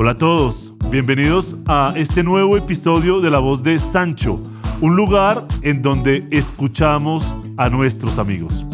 Hola 0.00 0.12
a 0.12 0.16
todos, 0.16 0.74
bienvenidos 0.92 1.56
a 1.66 1.92
este 1.96 2.22
nuevo 2.22 2.56
episodio 2.56 3.20
de 3.20 3.32
La 3.32 3.40
Voz 3.40 3.64
de 3.64 3.80
Sancho, 3.80 4.40
un 4.80 4.94
lugar 4.94 5.44
en 5.62 5.82
donde 5.82 6.24
escuchamos 6.30 7.34
a 7.56 7.68
nuestros 7.68 8.20
amigos. 8.20 8.64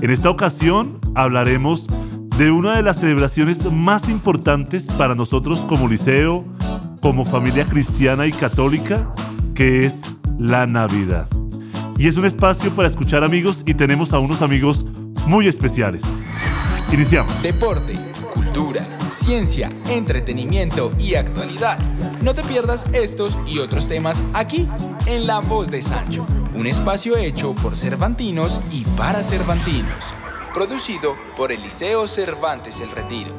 En 0.00 0.08
esta 0.08 0.30
ocasión 0.30 0.98
hablaremos 1.14 1.86
de 2.38 2.50
una 2.50 2.76
de 2.76 2.82
las 2.82 2.98
celebraciones 2.98 3.70
más 3.70 4.08
importantes 4.08 4.86
para 4.86 5.14
nosotros 5.14 5.60
como 5.68 5.86
liceo, 5.86 6.46
como 7.02 7.26
familia 7.26 7.66
cristiana 7.66 8.26
y 8.26 8.32
católica, 8.32 9.12
que 9.54 9.84
es 9.84 10.00
la 10.38 10.66
Navidad. 10.66 11.28
Y 11.98 12.08
es 12.08 12.16
un 12.16 12.24
espacio 12.24 12.70
para 12.70 12.88
escuchar 12.88 13.22
amigos 13.22 13.64
y 13.66 13.74
tenemos 13.74 14.14
a 14.14 14.18
unos 14.18 14.40
amigos 14.40 14.86
muy 15.26 15.46
especiales. 15.46 16.04
Iniciamos. 16.90 17.42
Deporte, 17.42 17.98
cultura, 18.30 18.86
ciencia, 19.10 19.70
entretenimiento 19.88 20.92
y 20.98 21.14
actualidad. 21.14 21.78
No 22.22 22.34
te 22.34 22.42
pierdas 22.42 22.86
estos 22.92 23.36
y 23.46 23.58
otros 23.58 23.88
temas 23.88 24.22
aquí 24.32 24.68
en 25.06 25.26
La 25.26 25.40
Voz 25.40 25.70
de 25.70 25.82
Sancho, 25.82 26.24
un 26.54 26.66
espacio 26.66 27.16
hecho 27.16 27.54
por 27.54 27.76
Cervantinos 27.76 28.60
y 28.70 28.84
para 28.96 29.22
Cervantinos, 29.22 30.14
producido 30.54 31.16
por 31.36 31.52
el 31.52 31.62
Liceo 31.62 32.06
Cervantes 32.06 32.80
El 32.80 32.90
Retiro. 32.90 33.34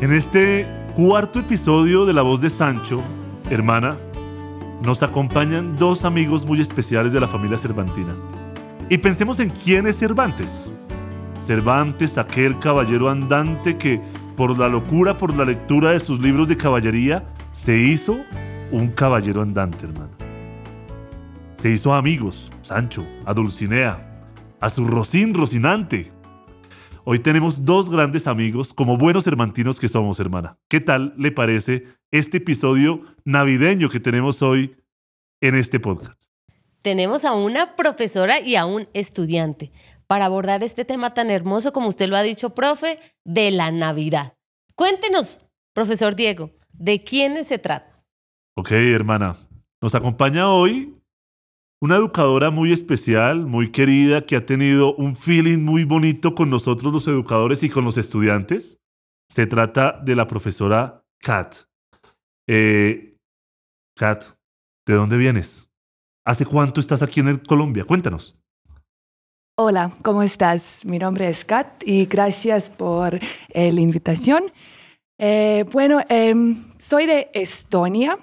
En 0.00 0.12
este 0.12 0.66
cuarto 0.94 1.38
episodio 1.38 2.04
de 2.04 2.12
La 2.12 2.22
Voz 2.22 2.40
de 2.40 2.50
Sancho, 2.50 3.00
hermana, 3.48 3.96
nos 4.84 5.02
acompañan 5.02 5.76
dos 5.76 6.04
amigos 6.04 6.44
muy 6.46 6.60
especiales 6.60 7.12
de 7.12 7.20
la 7.20 7.26
familia 7.26 7.56
Cervantina. 7.56 8.12
Y 8.90 8.98
pensemos 8.98 9.40
en 9.40 9.48
quién 9.48 9.86
es 9.86 9.98
Cervantes. 9.98 10.66
Cervantes, 11.40 12.18
aquel 12.18 12.58
caballero 12.58 13.08
andante 13.08 13.78
que 13.78 14.00
por 14.36 14.58
la 14.58 14.68
locura, 14.68 15.16
por 15.16 15.34
la 15.34 15.44
lectura 15.44 15.92
de 15.92 16.00
sus 16.00 16.20
libros 16.20 16.48
de 16.48 16.56
caballería, 16.56 17.24
se 17.50 17.78
hizo 17.78 18.16
un 18.72 18.88
caballero 18.88 19.40
andante, 19.42 19.86
hermano. 19.86 20.10
Se 21.54 21.70
hizo 21.70 21.94
amigos, 21.94 22.50
Sancho, 22.62 23.06
a 23.24 23.32
Dulcinea, 23.32 24.22
a 24.60 24.68
su 24.68 24.84
Rocín 24.84 25.32
Rocinante. 25.32 26.12
Hoy 27.06 27.18
tenemos 27.18 27.66
dos 27.66 27.90
grandes 27.90 28.26
amigos, 28.26 28.72
como 28.72 28.96
buenos 28.96 29.26
hermantinos 29.26 29.78
que 29.78 29.88
somos, 29.88 30.18
hermana. 30.20 30.56
¿Qué 30.70 30.80
tal 30.80 31.12
le 31.18 31.32
parece 31.32 31.84
este 32.10 32.38
episodio 32.38 33.02
navideño 33.26 33.90
que 33.90 34.00
tenemos 34.00 34.40
hoy 34.40 34.74
en 35.42 35.54
este 35.54 35.80
podcast? 35.80 36.30
Tenemos 36.80 37.26
a 37.26 37.34
una 37.34 37.76
profesora 37.76 38.40
y 38.40 38.56
a 38.56 38.64
un 38.64 38.88
estudiante 38.94 39.70
para 40.06 40.24
abordar 40.24 40.64
este 40.64 40.86
tema 40.86 41.12
tan 41.12 41.30
hermoso 41.30 41.74
como 41.74 41.88
usted 41.88 42.08
lo 42.08 42.16
ha 42.16 42.22
dicho, 42.22 42.54
profe, 42.54 42.98
de 43.22 43.50
la 43.50 43.70
Navidad. 43.70 44.38
Cuéntenos, 44.74 45.44
profesor 45.74 46.16
Diego, 46.16 46.52
¿de 46.72 47.00
quiénes 47.00 47.48
se 47.48 47.58
trata? 47.58 48.02
Ok, 48.56 48.70
hermana. 48.70 49.36
Nos 49.82 49.94
acompaña 49.94 50.50
hoy 50.50 50.94
una 51.84 51.96
educadora 51.96 52.50
muy 52.50 52.72
especial, 52.72 53.44
muy 53.44 53.70
querida, 53.70 54.22
que 54.22 54.36
ha 54.36 54.46
tenido 54.46 54.94
un 54.94 55.14
feeling 55.14 55.58
muy 55.58 55.84
bonito 55.84 56.34
con 56.34 56.48
nosotros 56.48 56.90
los 56.90 57.06
educadores 57.06 57.62
y 57.62 57.68
con 57.68 57.84
los 57.84 57.98
estudiantes. 57.98 58.80
Se 59.28 59.46
trata 59.46 60.00
de 60.02 60.16
la 60.16 60.26
profesora 60.26 61.04
Kat. 61.20 61.56
Eh, 62.48 63.18
Kat, 63.98 64.24
¿de 64.86 64.94
dónde 64.94 65.18
vienes? 65.18 65.68
¿Hace 66.24 66.46
cuánto 66.46 66.80
estás 66.80 67.02
aquí 67.02 67.20
en 67.20 67.36
Colombia? 67.40 67.84
Cuéntanos. 67.84 68.34
Hola, 69.58 69.94
¿cómo 70.00 70.22
estás? 70.22 70.86
Mi 70.86 70.98
nombre 70.98 71.28
es 71.28 71.44
Kat 71.44 71.82
y 71.84 72.06
gracias 72.06 72.70
por 72.70 73.16
eh, 73.50 73.72
la 73.72 73.80
invitación. 73.82 74.44
Eh, 75.18 75.66
bueno, 75.70 76.00
em, 76.08 76.64
soy 76.78 77.04
de 77.04 77.28
Estonia, 77.34 78.18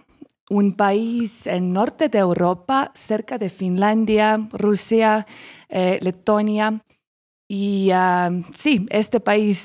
un 0.51 0.73
país 0.73 1.47
en 1.47 1.71
norte 1.71 2.09
de 2.09 2.19
Europa, 2.19 2.91
cerca 2.93 3.37
de 3.37 3.49
Finlandia, 3.49 4.49
Rusia, 4.51 5.25
eh, 5.69 5.97
Letonia. 6.01 6.83
Y 7.47 7.91
sí, 8.53 8.85
este 8.89 9.19
país 9.19 9.63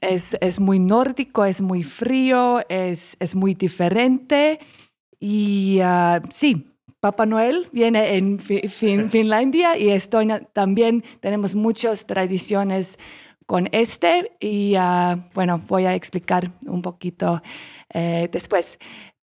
es, 0.00 0.36
es, 0.40 0.60
muy 0.60 0.78
nórdico, 0.78 1.44
es 1.44 1.60
muy 1.60 1.82
frío, 1.82 2.60
es, 2.68 3.16
es 3.18 3.34
muy 3.34 3.54
diferente. 3.54 4.58
Y 5.18 5.80
sí, 6.30 6.66
Papá 7.00 7.24
Noel 7.24 7.68
viene 7.72 8.16
en 8.16 8.38
Finlandia 9.10 9.78
y 9.78 9.88
Estonia 9.88 10.40
también 10.40 11.02
tenemos 11.20 11.54
muchas 11.54 12.06
tradiciones 12.06 12.98
con 13.46 13.68
este 13.72 14.36
y 14.38 14.74
ah, 14.78 15.28
bueno, 15.34 15.60
voy 15.66 15.84
a 15.84 15.94
explicar 15.94 16.52
un 16.66 16.82
poquito 16.82 17.42
eh, 17.92 18.28
después. 18.30 18.78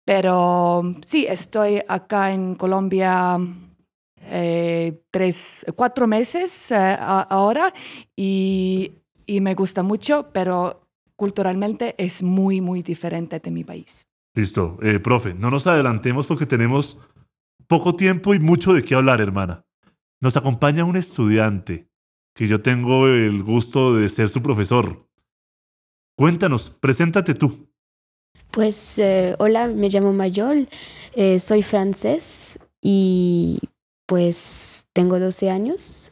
Pero 0.06 0.94
sí, 1.02 1.26
estoy 1.28 1.82
acá 1.88 2.32
en 2.32 2.54
Colombia 2.54 3.38
eh, 4.20 5.02
tres, 5.10 5.66
cuatro 5.74 6.06
meses 6.06 6.70
eh, 6.70 6.96
ahora 7.00 7.74
y, 8.14 8.92
y 9.26 9.40
me 9.40 9.56
gusta 9.56 9.82
mucho, 9.82 10.30
pero 10.32 10.88
culturalmente 11.16 11.96
es 11.98 12.22
muy, 12.22 12.60
muy 12.60 12.82
diferente 12.82 13.40
de 13.40 13.50
mi 13.50 13.64
país. 13.64 14.06
Listo. 14.36 14.78
profe, 15.02 15.34
no 15.34 15.50
nos 15.50 15.66
adelantemos 15.66 16.28
porque 16.28 16.46
tenemos 16.46 16.98
poco 17.66 17.96
tiempo 17.96 18.32
y 18.32 18.38
mucho 18.38 18.74
de 18.74 18.84
qué 18.84 18.94
hablar, 18.94 19.20
hermana. 19.20 19.64
Nos 20.20 20.36
acompaña 20.36 20.84
un 20.84 20.96
estudiante 20.96 21.88
que 22.32 22.46
yo 22.46 22.62
tengo 22.62 23.08
el 23.08 23.42
gusto 23.42 23.96
de 23.96 24.08
ser 24.08 24.28
su 24.28 24.40
profesor. 24.40 25.08
Cuéntanos, 26.16 26.70
preséntate 26.70 27.34
tú. 27.34 27.68
Pues 28.56 28.98
eh, 28.98 29.34
hola, 29.38 29.68
me 29.68 29.90
llamo 29.90 30.14
Mayol, 30.14 30.66
eh, 31.14 31.38
soy 31.40 31.62
francés 31.62 32.58
y 32.80 33.58
pues 34.06 34.86
tengo 34.94 35.20
12 35.20 35.50
años. 35.50 36.10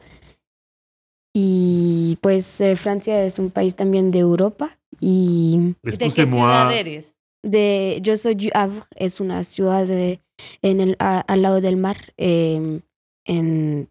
Y 1.33 2.19
pues 2.21 2.61
eh, 2.61 2.75
Francia 2.75 3.25
es 3.25 3.39
un 3.39 3.49
país 3.49 3.75
también 3.75 4.11
de 4.11 4.19
Europa 4.19 4.77
y... 4.99 5.73
¿De 5.81 5.97
qué 5.97 6.11
ciudad 6.11 6.71
eres? 6.71 7.15
De, 7.41 7.97
yo 8.03 8.15
soy 8.15 8.35
du 8.35 8.49
Havre, 8.53 8.83
es 8.95 9.19
una 9.19 9.43
ciudad 9.43 9.87
de, 9.87 10.21
en 10.61 10.81
el, 10.81 10.95
al 10.99 11.41
lado 11.41 11.61
del 11.61 11.77
mar, 11.77 11.97
em, 12.15 12.81
en, 13.25 13.89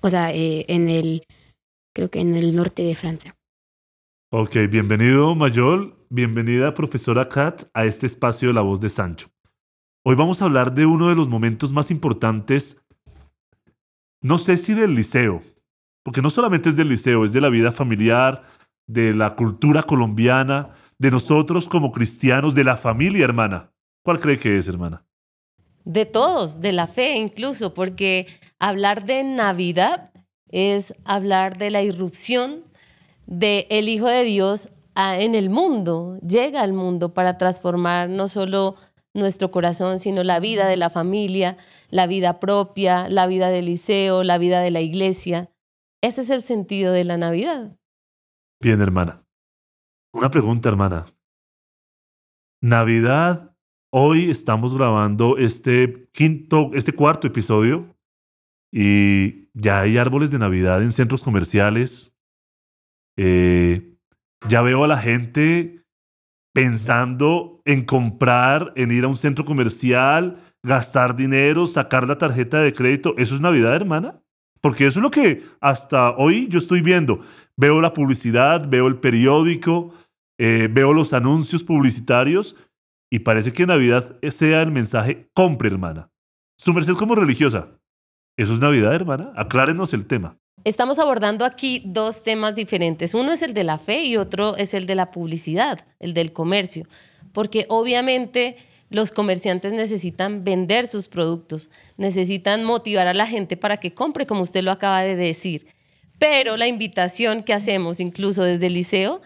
o 0.00 0.08
sea, 0.10 0.32
eh, 0.32 0.64
en 0.68 0.88
el, 0.88 1.24
creo 1.92 2.08
que 2.08 2.20
en 2.20 2.34
el 2.34 2.54
norte 2.54 2.84
de 2.84 2.94
Francia. 2.94 3.36
Ok, 4.30 4.58
bienvenido 4.70 5.34
Mayol, 5.34 5.95
bienvenida 6.10 6.74
profesora 6.74 7.28
Kat 7.28 7.64
a 7.74 7.84
este 7.84 8.06
espacio 8.06 8.48
de 8.48 8.54
la 8.54 8.60
voz 8.60 8.80
de 8.80 8.88
Sancho. 8.88 9.28
Hoy 10.04 10.14
vamos 10.14 10.40
a 10.40 10.44
hablar 10.44 10.74
de 10.74 10.86
uno 10.86 11.08
de 11.08 11.14
los 11.14 11.28
momentos 11.28 11.72
más 11.72 11.90
importantes, 11.90 12.80
no 14.22 14.38
sé 14.38 14.56
si 14.56 14.74
del 14.74 14.94
liceo, 14.94 15.42
porque 16.02 16.22
no 16.22 16.30
solamente 16.30 16.68
es 16.68 16.76
del 16.76 16.88
liceo, 16.88 17.24
es 17.24 17.32
de 17.32 17.40
la 17.40 17.48
vida 17.48 17.72
familiar, 17.72 18.44
de 18.86 19.12
la 19.12 19.34
cultura 19.34 19.82
colombiana, 19.82 20.74
de 20.98 21.10
nosotros 21.10 21.68
como 21.68 21.92
cristianos, 21.92 22.54
de 22.54 22.64
la 22.64 22.76
familia 22.76 23.24
hermana. 23.24 23.72
¿Cuál 24.04 24.20
cree 24.20 24.38
que 24.38 24.56
es, 24.56 24.68
hermana? 24.68 25.06
de 25.86 26.04
todos, 26.04 26.60
de 26.60 26.72
la 26.72 26.88
fe 26.88 27.16
incluso, 27.16 27.72
porque 27.72 28.26
hablar 28.58 29.06
de 29.06 29.22
Navidad 29.22 30.10
es 30.50 30.92
hablar 31.04 31.58
de 31.58 31.70
la 31.70 31.82
irrupción 31.82 32.64
del 33.26 33.66
el 33.70 33.88
Hijo 33.88 34.08
de 34.08 34.24
Dios 34.24 34.68
en 34.96 35.34
el 35.34 35.50
mundo, 35.50 36.18
llega 36.26 36.62
al 36.62 36.72
mundo 36.72 37.14
para 37.14 37.38
transformar 37.38 38.08
no 38.08 38.28
solo 38.28 38.76
nuestro 39.14 39.50
corazón, 39.50 39.98
sino 39.98 40.24
la 40.24 40.40
vida 40.40 40.66
de 40.66 40.76
la 40.76 40.90
familia, 40.90 41.56
la 41.90 42.06
vida 42.06 42.40
propia, 42.40 43.08
la 43.08 43.26
vida 43.26 43.48
del 43.48 43.66
liceo, 43.66 44.22
la 44.22 44.38
vida 44.38 44.60
de 44.60 44.70
la 44.70 44.80
iglesia. 44.80 45.50
Ese 46.02 46.22
es 46.22 46.30
el 46.30 46.42
sentido 46.42 46.92
de 46.92 47.04
la 47.04 47.16
Navidad. 47.16 47.78
Bien, 48.60 48.80
hermana. 48.80 49.22
Una 50.12 50.30
pregunta, 50.30 50.68
hermana. 50.68 51.06
¿Navidad 52.62 53.56
Hoy 53.98 54.28
estamos 54.28 54.74
grabando 54.74 55.38
este 55.38 56.10
quinto, 56.12 56.70
este 56.74 56.92
cuarto 56.92 57.26
episodio 57.26 57.96
y 58.70 59.48
ya 59.54 59.80
hay 59.80 59.96
árboles 59.96 60.30
de 60.30 60.38
Navidad 60.38 60.82
en 60.82 60.92
centros 60.92 61.22
comerciales. 61.22 62.14
Eh, 63.16 63.95
ya 64.48 64.62
veo 64.62 64.84
a 64.84 64.88
la 64.88 64.98
gente 64.98 65.82
pensando 66.54 67.60
en 67.64 67.84
comprar, 67.84 68.72
en 68.76 68.90
ir 68.90 69.04
a 69.04 69.08
un 69.08 69.16
centro 69.16 69.44
comercial, 69.44 70.38
gastar 70.62 71.14
dinero, 71.14 71.66
sacar 71.66 72.08
la 72.08 72.18
tarjeta 72.18 72.60
de 72.60 72.72
crédito. 72.72 73.14
¿Eso 73.18 73.34
es 73.34 73.40
Navidad, 73.40 73.74
hermana? 73.74 74.22
Porque 74.60 74.86
eso 74.86 74.98
es 74.98 75.02
lo 75.02 75.10
que 75.10 75.44
hasta 75.60 76.10
hoy 76.16 76.48
yo 76.48 76.58
estoy 76.58 76.80
viendo. 76.80 77.20
Veo 77.56 77.80
la 77.80 77.92
publicidad, 77.92 78.68
veo 78.68 78.86
el 78.86 78.98
periódico, 78.98 79.94
eh, 80.38 80.68
veo 80.70 80.92
los 80.92 81.12
anuncios 81.12 81.62
publicitarios 81.62 82.56
y 83.10 83.20
parece 83.20 83.52
que 83.52 83.66
Navidad 83.66 84.18
sea 84.30 84.62
el 84.62 84.70
mensaje 84.70 85.28
compre, 85.34 85.68
hermana. 85.68 86.10
Su 86.58 86.72
merced 86.72 86.94
como 86.94 87.14
religiosa. 87.14 87.78
¿Eso 88.38 88.54
es 88.54 88.60
Navidad, 88.60 88.94
hermana? 88.94 89.32
Aclárenos 89.36 89.94
el 89.94 90.06
tema. 90.06 90.38
Estamos 90.66 90.98
abordando 90.98 91.44
aquí 91.44 91.80
dos 91.84 92.24
temas 92.24 92.56
diferentes. 92.56 93.14
Uno 93.14 93.30
es 93.30 93.42
el 93.42 93.54
de 93.54 93.62
la 93.62 93.78
fe 93.78 94.02
y 94.02 94.16
otro 94.16 94.56
es 94.56 94.74
el 94.74 94.86
de 94.86 94.96
la 94.96 95.12
publicidad, 95.12 95.86
el 96.00 96.12
del 96.12 96.32
comercio. 96.32 96.88
Porque 97.32 97.66
obviamente 97.68 98.56
los 98.90 99.12
comerciantes 99.12 99.72
necesitan 99.72 100.42
vender 100.42 100.88
sus 100.88 101.06
productos, 101.06 101.70
necesitan 101.98 102.64
motivar 102.64 103.06
a 103.06 103.14
la 103.14 103.28
gente 103.28 103.56
para 103.56 103.76
que 103.76 103.94
compre, 103.94 104.26
como 104.26 104.42
usted 104.42 104.64
lo 104.64 104.72
acaba 104.72 105.02
de 105.02 105.14
decir. 105.14 105.68
Pero 106.18 106.56
la 106.56 106.66
invitación 106.66 107.44
que 107.44 107.52
hacemos 107.52 108.00
incluso 108.00 108.42
desde 108.42 108.66
el 108.66 108.74
liceo 108.74 109.20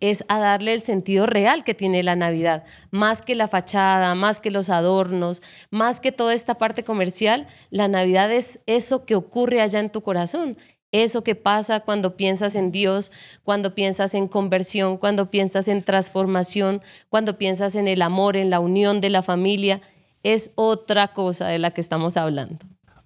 es 0.00 0.24
a 0.28 0.38
darle 0.38 0.72
el 0.72 0.80
sentido 0.80 1.26
real 1.26 1.62
que 1.62 1.74
tiene 1.74 2.02
la 2.02 2.16
Navidad, 2.16 2.64
más 2.90 3.20
que 3.20 3.34
la 3.34 3.48
fachada, 3.48 4.14
más 4.14 4.40
que 4.40 4.50
los 4.50 4.70
adornos, 4.70 5.42
más 5.70 6.00
que 6.00 6.12
toda 6.12 6.32
esta 6.34 6.56
parte 6.56 6.84
comercial, 6.84 7.46
la 7.70 7.88
Navidad 7.88 8.30
es 8.30 8.60
eso 8.66 9.04
que 9.04 9.14
ocurre 9.14 9.60
allá 9.60 9.80
en 9.80 9.90
tu 9.90 10.02
corazón, 10.02 10.56
eso 10.92 11.22
que 11.22 11.34
pasa 11.34 11.80
cuando 11.80 12.16
piensas 12.16 12.54
en 12.54 12.72
Dios, 12.72 13.12
cuando 13.42 13.74
piensas 13.74 14.14
en 14.14 14.28
conversión, 14.28 14.96
cuando 14.96 15.30
piensas 15.30 15.68
en 15.68 15.82
transformación, 15.82 16.82
cuando 17.08 17.38
piensas 17.38 17.74
en 17.74 17.88
el 17.88 18.02
amor, 18.02 18.36
en 18.36 18.50
la 18.50 18.60
unión 18.60 19.00
de 19.00 19.10
la 19.10 19.22
familia, 19.22 19.82
es 20.22 20.50
otra 20.54 21.08
cosa 21.08 21.48
de 21.48 21.58
la 21.58 21.72
que 21.72 21.80
estamos 21.80 22.16
hablando. 22.16 22.58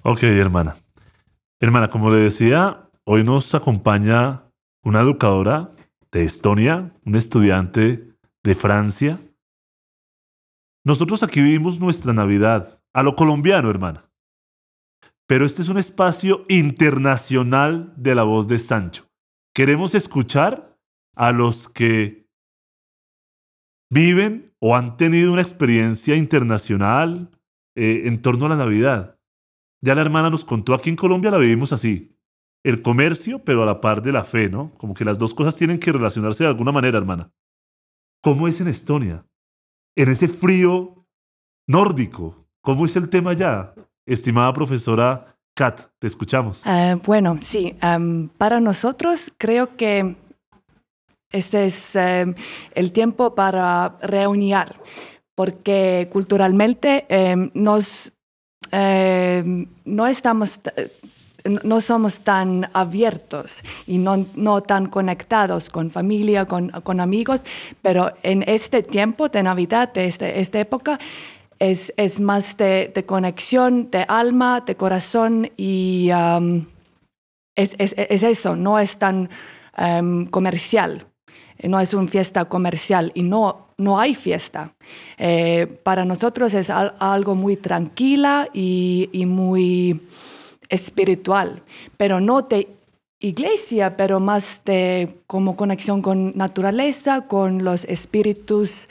Ok, 0.02 0.22
hermana. 0.22 0.76
Hermana, 1.60 1.90
como 1.90 2.10
le 2.10 2.18
decía, 2.18 2.88
hoy 3.04 3.24
nos 3.24 3.54
acompaña 3.54 4.44
una 4.82 5.00
educadora 5.00 5.70
de 6.10 6.24
Estonia, 6.24 6.92
un 7.04 7.16
estudiante 7.16 8.08
de 8.42 8.54
Francia. 8.54 9.18
Nosotros 10.84 11.22
aquí 11.22 11.42
vivimos 11.42 11.78
nuestra 11.78 12.12
Navidad 12.12 12.80
a 12.92 13.02
lo 13.02 13.14
colombiano, 13.14 13.70
hermana. 13.70 14.09
Pero 15.30 15.46
este 15.46 15.62
es 15.62 15.68
un 15.68 15.78
espacio 15.78 16.44
internacional 16.48 17.94
de 17.96 18.16
la 18.16 18.24
voz 18.24 18.48
de 18.48 18.58
Sancho. 18.58 19.06
Queremos 19.54 19.94
escuchar 19.94 20.76
a 21.14 21.30
los 21.30 21.68
que 21.68 22.28
viven 23.92 24.52
o 24.58 24.74
han 24.74 24.96
tenido 24.96 25.32
una 25.32 25.42
experiencia 25.42 26.16
internacional 26.16 27.30
eh, 27.76 28.02
en 28.06 28.20
torno 28.20 28.46
a 28.46 28.48
la 28.48 28.56
Navidad. 28.56 29.20
Ya 29.80 29.94
la 29.94 30.00
hermana 30.00 30.30
nos 30.30 30.44
contó, 30.44 30.74
aquí 30.74 30.90
en 30.90 30.96
Colombia 30.96 31.30
la 31.30 31.38
vivimos 31.38 31.72
así 31.72 32.18
el 32.64 32.82
comercio, 32.82 33.44
pero 33.44 33.62
a 33.62 33.66
la 33.66 33.80
par 33.80 34.02
de 34.02 34.10
la 34.10 34.24
fe, 34.24 34.50
¿no? 34.50 34.74
Como 34.78 34.94
que 34.94 35.04
las 35.04 35.20
dos 35.20 35.32
cosas 35.32 35.56
tienen 35.56 35.78
que 35.78 35.92
relacionarse 35.92 36.42
de 36.42 36.50
alguna 36.50 36.72
manera, 36.72 36.98
hermana. 36.98 37.32
¿Cómo 38.20 38.48
es 38.48 38.60
en 38.60 38.66
Estonia? 38.66 39.24
En 39.96 40.08
ese 40.08 40.26
frío 40.26 41.06
nórdico, 41.68 42.48
¿cómo 42.62 42.84
es 42.84 42.96
el 42.96 43.08
tema 43.08 43.32
ya? 43.32 43.76
Estimada 44.12 44.52
profesora 44.52 45.36
Kat, 45.54 45.82
te 45.98 46.06
escuchamos. 46.06 46.64
Uh, 46.66 46.98
bueno, 47.06 47.36
sí, 47.38 47.76
para 48.38 48.60
nosotros 48.60 49.32
creo 49.38 49.76
que 49.76 50.16
este 51.30 51.66
es 51.66 51.90
um, 51.94 52.34
el 52.74 52.90
tiempo 52.90 53.34
para 53.34 53.96
reunir, 54.02 54.74
porque 55.34 56.08
culturalmente 56.10 57.06
um, 57.10 57.50
nos, 57.54 58.12
no 58.72 60.06
estamos 60.06 60.60
no 61.44 61.80
somos 61.80 62.18
tan 62.20 62.68
abiertos 62.72 63.60
y 63.86 63.98
no, 63.98 64.26
no 64.34 64.62
tan 64.62 64.86
conectados 64.86 65.70
con 65.70 65.90
familia, 65.90 66.44
con, 66.44 66.68
con, 66.68 67.00
amigos, 67.00 67.40
pero 67.82 68.12
en 68.22 68.44
este 68.46 68.82
tiempo 68.82 69.28
de 69.28 69.42
Navidad, 69.42 69.92
de 69.92 70.06
este, 70.06 70.40
esta 70.40 70.60
época, 70.60 70.98
es, 71.60 71.92
es 71.98 72.18
más 72.20 72.56
de, 72.56 73.04
conexión, 73.06 73.90
de 73.90 74.04
alma, 74.08 74.62
de 74.62 74.76
corazón 74.76 75.50
y 75.56 76.10
um, 76.10 76.64
es, 77.54 77.76
es, 77.78 77.94
es, 77.96 78.22
eso, 78.22 78.56
no 78.56 78.78
es 78.78 78.96
tan 78.96 79.28
um, 79.78 80.24
comercial, 80.26 81.06
no 81.62 81.78
es 81.78 81.92
una 81.92 82.08
fiesta 82.08 82.46
comercial 82.46 83.12
y 83.14 83.22
no, 83.22 83.68
no 83.76 84.00
hay 84.00 84.14
fiesta. 84.14 84.74
Eh, 85.18 85.66
para 85.84 86.06
nosotros 86.06 86.54
es 86.54 86.70
al, 86.70 86.94
algo 86.98 87.34
muy 87.34 87.56
tranquila 87.56 88.48
y, 88.54 89.08
muy 89.26 90.00
espiritual, 90.70 91.62
pero 91.98 92.20
no 92.20 92.40
de 92.40 92.68
iglesia, 93.18 93.98
pero 93.98 94.18
más 94.18 94.62
de 94.64 95.20
como 95.26 95.56
conexión 95.56 96.00
con 96.00 96.32
naturaleza, 96.38 97.26
con 97.26 97.64
los 97.64 97.84
espíritus 97.84 98.88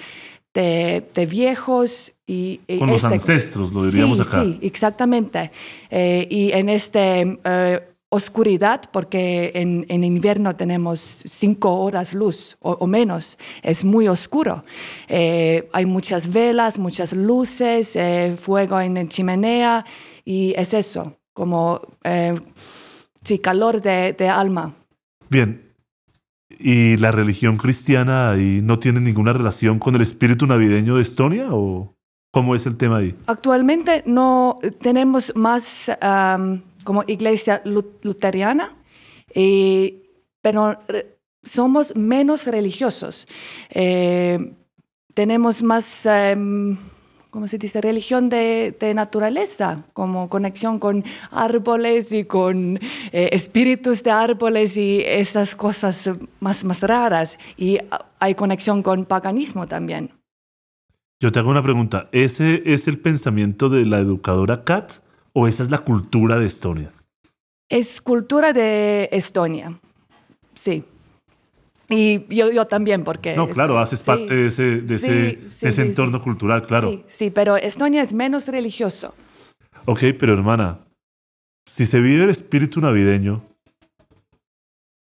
de 0.53 1.27
viejos 1.27 2.13
y, 2.29 2.77
con 2.77 2.89
los 2.89 3.03
este, 3.03 3.15
ancestros, 3.15 3.73
lo 3.73 3.85
diríamos 3.85 4.19
sí, 4.19 4.23
acá. 4.23 4.43
Sí, 4.43 4.59
exactamente. 4.61 5.51
Eh, 5.89 6.27
y 6.29 6.51
en 6.51 6.69
esta 6.69 6.99
eh, 7.01 7.81
oscuridad, 8.09 8.81
porque 8.91 9.51
en, 9.55 9.85
en, 9.89 10.03
invierno 10.03 10.55
tenemos 10.55 11.23
cinco 11.25 11.75
horas 11.75 12.13
luz 12.13 12.55
o, 12.59 12.73
o 12.73 12.87
menos, 12.87 13.37
es 13.63 13.83
muy 13.83 14.07
oscuro. 14.07 14.63
Eh, 15.07 15.67
hay 15.73 15.85
muchas 15.85 16.31
velas, 16.31 16.77
muchas 16.77 17.13
luces, 17.13 17.95
eh, 17.95 18.35
fuego 18.39 18.79
en 18.79 18.95
la 18.95 19.07
chimenea 19.07 19.85
y 20.23 20.53
es 20.55 20.73
eso 20.73 21.15
como 21.33 21.81
eh, 22.03 22.37
sí, 23.23 23.39
calor 23.39 23.81
de, 23.81 24.13
de, 24.13 24.27
alma. 24.27 24.73
Bien. 25.29 25.63
¿Y 26.59 26.97
la 26.97 27.11
religión 27.11 27.57
cristiana 27.57 28.31
ahí 28.31 28.59
no 28.61 28.77
tiene 28.79 28.99
ninguna 28.99 29.33
relación 29.33 29.79
con 29.79 29.95
el 29.95 30.01
espíritu 30.01 30.45
navideño 30.45 30.97
de 30.97 31.03
Estonia 31.03 31.47
o 31.51 31.95
cómo 32.31 32.55
es 32.55 32.65
el 32.65 32.77
tema 32.77 32.97
ahí? 32.97 33.15
Actualmente 33.27 34.03
no 34.05 34.59
tenemos 34.79 35.35
más 35.35 35.63
um, 36.01 36.61
como 36.83 37.03
iglesia 37.07 37.61
luterana, 37.65 38.75
y, 39.33 40.03
pero 40.41 40.79
somos 41.43 41.95
menos 41.95 42.45
religiosos. 42.45 43.27
Eh, 43.69 44.53
tenemos 45.13 45.61
más... 45.61 45.85
Um, 46.05 46.77
¿cómo 47.29 47.47
se 47.47 47.57
dice? 47.57 47.81
Religión 47.81 48.29
de, 48.29 48.75
naturaleza, 48.95 49.83
como 49.93 50.29
conexión 50.29 50.79
con 50.79 51.03
árboles 51.31 52.11
y 52.11 52.25
con 52.25 52.79
eh, 53.11 53.29
espíritus 53.31 54.03
de 54.03 54.11
árboles 54.11 54.75
y 54.77 55.03
esas 55.05 55.55
cosas 55.55 56.09
más, 56.39 56.63
más 56.63 56.81
raras. 56.81 57.37
Y 57.57 57.77
hay 58.19 58.35
conexión 58.35 58.81
con 58.81 59.05
paganismo 59.05 59.67
también. 59.67 60.18
Yo 61.21 61.33
te 61.33 61.39
hago 61.39 61.49
una 61.49 61.61
pregunta. 61.61 62.07
¿Ese 62.13 62.63
es 62.65 62.87
el 62.87 62.97
pensamiento 62.97 63.67
de 63.67 63.85
la 63.85 63.99
educadora 63.99 64.63
Kat 64.63 64.93
o 65.33 65.49
esa 65.49 65.63
es 65.63 65.69
la 65.69 65.79
cultura 65.79 66.39
de 66.39 66.47
Estonia? 66.47 66.93
Es 67.67 67.99
cultura 67.99 68.53
de 68.53 69.09
Estonia, 69.11 69.77
sí. 70.55 70.85
Y 71.89 72.23
yo, 72.33 72.51
yo 72.51 72.65
también, 72.67 73.03
porque... 73.03 73.35
No, 73.35 73.49
claro, 73.49 73.79
haces 73.79 74.01
parte 74.01 74.29
sí, 74.29 74.35
de 74.35 74.47
ese, 74.47 74.63
de 74.81 74.99
sí, 74.99 75.05
ese, 75.05 75.49
sí, 75.49 75.67
ese 75.67 75.81
entorno 75.81 76.21
cultural, 76.21 76.65
claro. 76.65 76.89
Sí, 76.89 77.03
sí, 77.11 77.29
pero 77.31 77.57
Estonia 77.57 78.01
es 78.01 78.13
menos 78.13 78.47
religioso. 78.47 79.13
Ok, 79.85 79.99
pero 80.17 80.33
hermana, 80.33 80.79
si 81.65 81.85
se 81.85 81.99
vive 81.99 82.23
el 82.23 82.29
espíritu 82.29 82.79
navideño, 82.79 83.43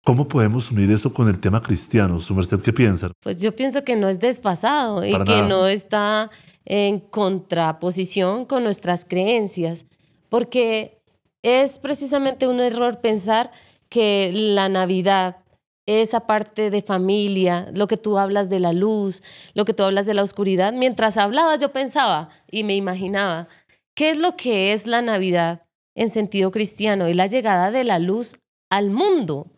¿cómo 0.03 0.27
podemos 0.27 0.71
unir 0.71 0.91
eso 0.91 1.13
con 1.13 1.29
el 1.29 1.39
tema 1.39 1.61
cristiano? 1.61 2.19
¿Su 2.19 2.35
merced 2.35 2.61
qué 2.61 2.73
piensa? 2.73 3.11
Pues 3.21 3.41
yo 3.41 3.55
pienso 3.55 3.83
que 3.83 3.95
no 3.95 4.09
es 4.09 4.19
desfasado 4.19 5.05
y 5.05 5.11
Para 5.11 5.25
que 5.25 5.31
nada. 5.31 5.47
no 5.47 5.67
está 5.67 6.29
en 6.65 6.99
contraposición 6.99 8.45
con 8.45 8.63
nuestras 8.63 9.05
creencias, 9.05 9.85
porque 10.29 11.01
es 11.41 11.77
precisamente 11.79 12.47
un 12.47 12.59
error 12.59 13.01
pensar 13.01 13.51
que 13.89 14.31
la 14.33 14.69
Navidad 14.69 15.37
esa 15.85 16.21
parte 16.21 16.69
de 16.69 16.81
familia, 16.81 17.69
lo 17.73 17.87
que 17.87 17.97
tú 17.97 18.17
hablas 18.17 18.49
de 18.49 18.59
la 18.59 18.73
luz, 18.73 19.21
lo 19.53 19.65
que 19.65 19.73
tú 19.73 19.83
hablas 19.83 20.05
de 20.05 20.13
la 20.13 20.23
oscuridad. 20.23 20.73
Mientras 20.73 21.17
hablabas 21.17 21.59
yo 21.59 21.71
pensaba 21.71 22.29
y 22.49 22.63
me 22.63 22.75
imaginaba, 22.75 23.47
¿qué 23.95 24.11
es 24.11 24.17
lo 24.17 24.37
que 24.37 24.73
es 24.73 24.87
la 24.87 25.01
Navidad 25.01 25.63
en 25.95 26.09
sentido 26.09 26.51
cristiano? 26.51 27.09
Y 27.09 27.13
la 27.13 27.27
llegada 27.27 27.69
de 27.71 27.83
la 27.83 27.99
luz 27.99 28.35
al 28.69 28.89
mundo, 28.91 29.51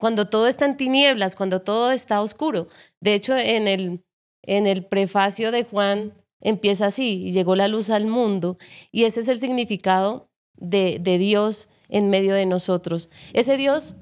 cuando 0.00 0.28
todo 0.28 0.48
está 0.48 0.64
en 0.64 0.78
tinieblas, 0.78 1.36
cuando 1.36 1.60
todo 1.60 1.90
está 1.92 2.22
oscuro. 2.22 2.68
De 3.00 3.14
hecho, 3.14 3.36
en 3.36 3.68
el, 3.68 4.02
en 4.42 4.66
el 4.66 4.84
prefacio 4.86 5.52
de 5.52 5.64
Juan 5.64 6.14
empieza 6.40 6.86
así, 6.86 7.26
y 7.26 7.32
llegó 7.32 7.54
la 7.54 7.68
luz 7.68 7.90
al 7.90 8.06
mundo, 8.06 8.56
y 8.90 9.04
ese 9.04 9.20
es 9.20 9.28
el 9.28 9.40
significado 9.40 10.30
de, 10.56 10.98
de 11.00 11.18
Dios 11.18 11.68
en 11.90 12.08
medio 12.08 12.34
de 12.34 12.46
nosotros. 12.46 13.10
Ese 13.34 13.58
Dios 13.58 13.94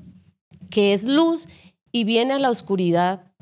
que 0.71 0.93
es 0.93 1.03
luz 1.03 1.49
y 1.91 2.05
viene 2.05 2.35
a 2.35 2.39
la 2.39 2.51
oscuridad 2.51 3.33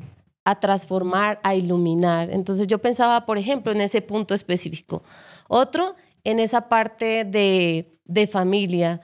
a 0.44 0.58
transformar, 0.58 1.40
a 1.42 1.54
iluminar. 1.54 2.30
Entonces 2.30 2.68
yo 2.68 2.78
pensaba, 2.78 3.26
por 3.26 3.36
ejemplo, 3.36 3.72
en 3.72 3.82
ese 3.82 4.00
punto 4.00 4.32
específico. 4.32 5.02
Otro, 5.48 5.94
en 6.24 6.38
esa 6.38 6.68
parte 6.68 7.24
de, 7.24 7.98
de 8.04 8.26
familia. 8.26 9.02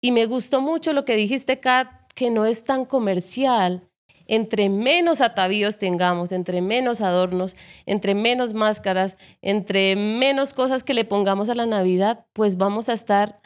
Y 0.00 0.12
me 0.12 0.24
gustó 0.26 0.62
mucho 0.62 0.94
lo 0.94 1.04
que 1.04 1.16
dijiste, 1.16 1.60
Kat, 1.60 1.88
que 2.16 2.30
no 2.30 2.46
es 2.46 2.64
tan 2.64 2.84
comercial. 2.86 3.88
Entre 4.26 4.68
menos 4.68 5.20
atavíos 5.20 5.78
tengamos, 5.78 6.32
entre 6.32 6.60
menos 6.60 7.00
adornos, 7.00 7.54
entre 7.84 8.16
menos 8.16 8.54
máscaras, 8.54 9.18
entre 9.40 9.94
menos 9.94 10.52
cosas 10.52 10.82
que 10.82 10.94
le 10.94 11.04
pongamos 11.04 11.48
a 11.48 11.54
la 11.54 11.66
Navidad, 11.66 12.26
pues 12.32 12.56
vamos 12.56 12.88
a 12.88 12.94
estar 12.94 13.40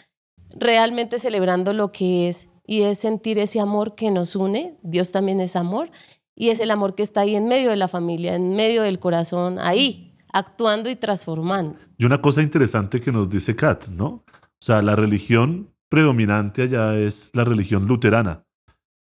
realmente 0.57 1.19
celebrando 1.19 1.75
lo 1.75 1.93
que 1.93 2.29
es 2.29 2.49
y 2.65 2.83
es 2.83 2.99
sentir 2.99 3.39
ese 3.39 3.61
amor 3.61 3.95
que 3.95 4.11
nos 4.11 4.37
une. 4.37 4.79
Dios 4.83 5.13
también 5.13 5.41
es 5.41 5.57
amor 5.57 5.91
y 6.35 6.49
es 6.49 6.61
el 6.61 6.71
amor 6.71 6.95
que 6.95 7.03
está 7.03 7.23
ahí 7.23 7.35
en 7.35 7.47
medio 7.49 7.71
de 7.71 7.77
la 7.77 7.89
familia, 7.89 8.35
en 8.37 8.55
medio 8.55 8.83
del 8.83 9.01
corazón, 9.01 9.59
ahí, 9.59 10.17
actuando 10.33 10.89
y 10.89 10.97
transformando. 10.97 11.77
Y 11.99 12.05
una 12.05 12.23
cosa 12.23 12.41
interesante 12.41 13.01
que 13.01 13.13
nos 13.13 13.29
dice 13.29 13.55
Kat, 13.57 13.89
¿no? 13.89 14.07
O 14.07 14.63
sea, 14.63 14.81
la 14.81 14.97
religión 14.97 15.75
predominante 15.91 16.63
allá 16.63 16.97
es 16.97 17.31
la 17.35 17.45
religión 17.45 17.87
luterana. 17.87 18.45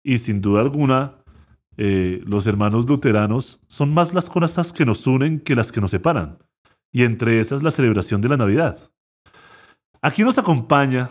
Y 0.08 0.18
sin 0.18 0.40
duda 0.40 0.60
alguna, 0.60 1.16
eh, 1.76 2.22
los 2.24 2.46
hermanos 2.46 2.86
luteranos 2.86 3.58
son 3.66 3.92
más 3.92 4.14
las 4.14 4.30
cosas 4.30 4.72
que 4.72 4.86
nos 4.86 5.04
unen 5.08 5.40
que 5.40 5.56
las 5.56 5.72
que 5.72 5.80
nos 5.80 5.90
separan. 5.90 6.38
Y 6.92 7.02
entre 7.02 7.40
esas 7.40 7.64
la 7.64 7.72
celebración 7.72 8.20
de 8.20 8.28
la 8.28 8.36
Navidad. 8.36 8.92
Aquí 10.00 10.22
nos 10.22 10.38
acompaña 10.38 11.10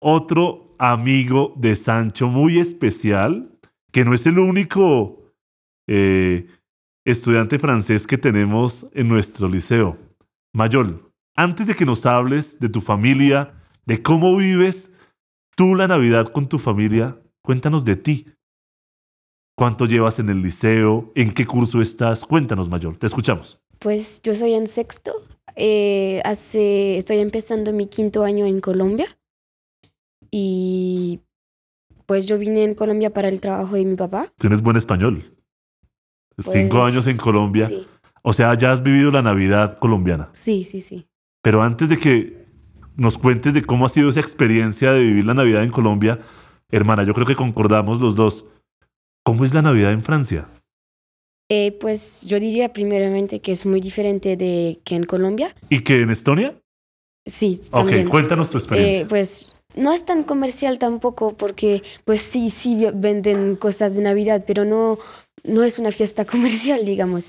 otro 0.00 0.76
amigo 0.78 1.54
de 1.56 1.74
Sancho 1.74 2.28
muy 2.28 2.60
especial, 2.60 3.50
que 3.90 4.04
no 4.04 4.14
es 4.14 4.26
el 4.26 4.38
único 4.38 5.34
eh, 5.88 6.46
estudiante 7.04 7.58
francés 7.58 8.06
que 8.06 8.16
tenemos 8.16 8.86
en 8.92 9.08
nuestro 9.08 9.48
liceo. 9.48 9.98
Mayol, 10.54 11.10
antes 11.34 11.66
de 11.66 11.74
que 11.74 11.84
nos 11.84 12.06
hables 12.06 12.60
de 12.60 12.68
tu 12.68 12.80
familia, 12.80 13.54
de 13.86 14.00
cómo 14.02 14.36
vives 14.36 14.92
tú 15.56 15.74
la 15.74 15.88
Navidad 15.88 16.28
con 16.28 16.48
tu 16.48 16.60
familia, 16.60 17.18
cuéntanos 17.42 17.84
de 17.84 17.96
ti. 17.96 18.26
¿Cuánto 19.56 19.84
llevas 19.86 20.18
en 20.18 20.30
el 20.30 20.42
liceo? 20.42 21.12
¿En 21.14 21.32
qué 21.32 21.46
curso 21.46 21.82
estás? 21.82 22.24
Cuéntanos, 22.24 22.68
Mayol, 22.68 22.98
te 22.98 23.06
escuchamos. 23.06 23.60
Pues 23.78 24.20
yo 24.22 24.34
soy 24.34 24.54
en 24.54 24.66
sexto. 24.66 25.12
eh, 25.56 26.22
hace, 26.24 26.96
estoy 26.96 27.18
empezando 27.18 27.72
mi 27.72 27.86
quinto 27.86 28.24
año 28.24 28.46
en 28.46 28.60
Colombia. 28.60 29.06
Y 30.30 31.20
pues 32.06 32.26
yo 32.26 32.38
vine 32.38 32.64
en 32.64 32.74
Colombia 32.74 33.12
para 33.12 33.28
el 33.28 33.40
trabajo 33.40 33.74
de 33.76 33.84
mi 33.84 33.96
papá. 33.96 34.32
Tienes 34.38 34.62
buen 34.62 34.76
español. 34.76 35.36
Cinco 36.38 36.76
Pues, 36.80 36.92
años 36.92 37.06
en 37.06 37.16
Colombia. 37.18 37.68
Sí, 37.68 37.86
O 38.22 38.32
sea, 38.32 38.54
ya 38.56 38.72
has 38.72 38.82
vivido 38.82 39.10
la 39.10 39.20
Navidad 39.22 39.78
colombiana. 39.78 40.30
sí, 40.32 40.64
sí, 40.64 40.80
sí. 40.80 41.06
Pero 41.42 41.60
antes 41.62 41.88
de 41.88 41.98
que 41.98 42.46
nos 42.96 43.18
cuentes 43.18 43.52
de 43.52 43.62
cómo 43.62 43.84
ha 43.84 43.88
sido 43.88 44.08
esa 44.10 44.20
experiencia 44.20 44.92
de 44.92 45.00
vivir 45.00 45.26
la 45.26 45.34
Navidad 45.34 45.64
en 45.64 45.70
Colombia, 45.70 46.20
hermana, 46.72 47.04
yo 47.04 47.14
creo 47.14 47.26
que 47.26 47.36
concordamos 47.36 48.00
los 48.00 48.16
dos. 48.16 48.44
¿Cómo 49.24 49.44
es 49.44 49.54
la 49.54 49.62
Navidad 49.62 49.92
en 49.92 50.02
Francia? 50.02 50.48
Eh, 51.48 51.72
pues 51.80 52.22
yo 52.22 52.40
diría 52.40 52.72
primeramente 52.72 53.40
que 53.40 53.52
es 53.52 53.66
muy 53.66 53.80
diferente 53.80 54.36
de 54.36 54.80
que 54.84 54.96
en 54.96 55.04
Colombia. 55.04 55.54
¿Y 55.68 55.80
que 55.84 56.00
en 56.00 56.10
Estonia? 56.10 56.56
Sí, 57.26 57.60
Ok, 57.70 57.70
también. 57.88 58.08
cuéntanos 58.08 58.50
tu 58.50 58.58
experiencia. 58.58 59.02
Eh, 59.02 59.06
pues 59.08 59.60
no 59.76 59.92
es 59.92 60.04
tan 60.04 60.24
comercial 60.24 60.78
tampoco 60.78 61.36
porque 61.36 61.82
pues 62.04 62.20
sí, 62.20 62.50
sí 62.50 62.86
venden 62.94 63.54
cosas 63.56 63.94
de 63.94 64.02
Navidad, 64.02 64.44
pero 64.46 64.64
no, 64.64 64.98
no 65.44 65.62
es 65.62 65.78
una 65.78 65.92
fiesta 65.92 66.24
comercial, 66.26 66.84
digamos. 66.84 67.24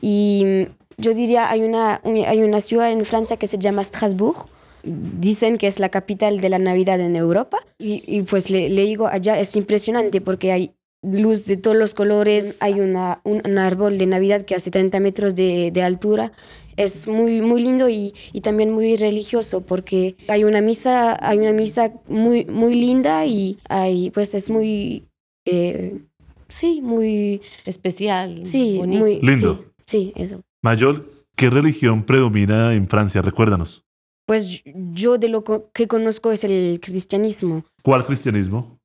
Y 0.00 0.44
mm, 0.46 1.02
yo 1.02 1.12
diría, 1.14 1.50
hay 1.50 1.62
una, 1.62 2.00
un- 2.04 2.24
hay 2.24 2.42
una 2.42 2.60
ciudad 2.60 2.90
en 2.92 3.04
Francia 3.04 3.36
que 3.36 3.48
se 3.48 3.58
llama 3.58 3.82
Strasbourg. 3.84 4.46
Dicen 4.84 5.56
que 5.56 5.66
es 5.66 5.78
la 5.78 5.88
capital 5.88 6.40
de 6.40 6.48
la 6.48 6.58
Navidad 6.58 7.00
en 7.00 7.16
Europa. 7.16 7.58
Y, 7.78 8.02
y, 8.06 8.22
pues 8.22 8.50
le, 8.50 8.68
le 8.68 8.82
digo, 8.82 9.06
allá 9.06 9.38
es 9.40 9.56
impresionante 9.56 10.20
porque 10.20 10.52
hay 10.52 10.72
luz 11.02 11.44
de 11.44 11.56
todos 11.56 11.76
los 11.76 11.94
colores, 11.94 12.56
hay 12.60 12.80
una, 12.80 13.20
un, 13.24 13.42
un 13.44 13.58
árbol 13.58 13.98
de 13.98 14.06
Navidad 14.06 14.42
que 14.42 14.54
hace 14.54 14.70
30 14.70 15.00
metros 15.00 15.34
de, 15.34 15.70
de 15.70 15.82
altura. 15.82 16.32
Es 16.76 17.06
muy, 17.06 17.40
muy 17.40 17.62
lindo 17.62 17.88
y, 17.88 18.14
y 18.32 18.40
también 18.40 18.72
muy 18.72 18.96
religioso 18.96 19.60
porque 19.60 20.16
hay 20.28 20.44
una 20.44 20.60
misa, 20.60 21.16
hay 21.24 21.38
una 21.38 21.52
misa 21.52 21.92
muy, 22.08 22.46
muy 22.46 22.74
linda 22.74 23.26
y 23.26 23.58
hay, 23.68 24.10
pues 24.10 24.34
es 24.34 24.50
muy, 24.50 25.04
eh, 25.44 26.00
sí, 26.48 26.80
muy, 26.82 27.42
Especial, 27.64 28.44
sí, 28.44 28.78
bonito. 28.78 29.00
muy 29.04 29.20
Lindo. 29.20 29.64
Sí, 29.86 30.12
sí, 30.16 30.22
eso. 30.22 30.40
Mayol, 30.62 31.10
¿qué 31.36 31.48
religión 31.50 32.02
predomina 32.02 32.74
en 32.74 32.88
Francia? 32.88 33.22
Recuérdanos. 33.22 33.83
Pues 34.26 34.62
yo 34.64 35.18
de 35.18 35.28
lo 35.28 35.44
que 35.72 35.86
conozco 35.86 36.32
es 36.32 36.44
el 36.44 36.80
cristianismo, 36.82 37.64
¿Cuál 37.82 38.06
cristianismo? 38.06 38.78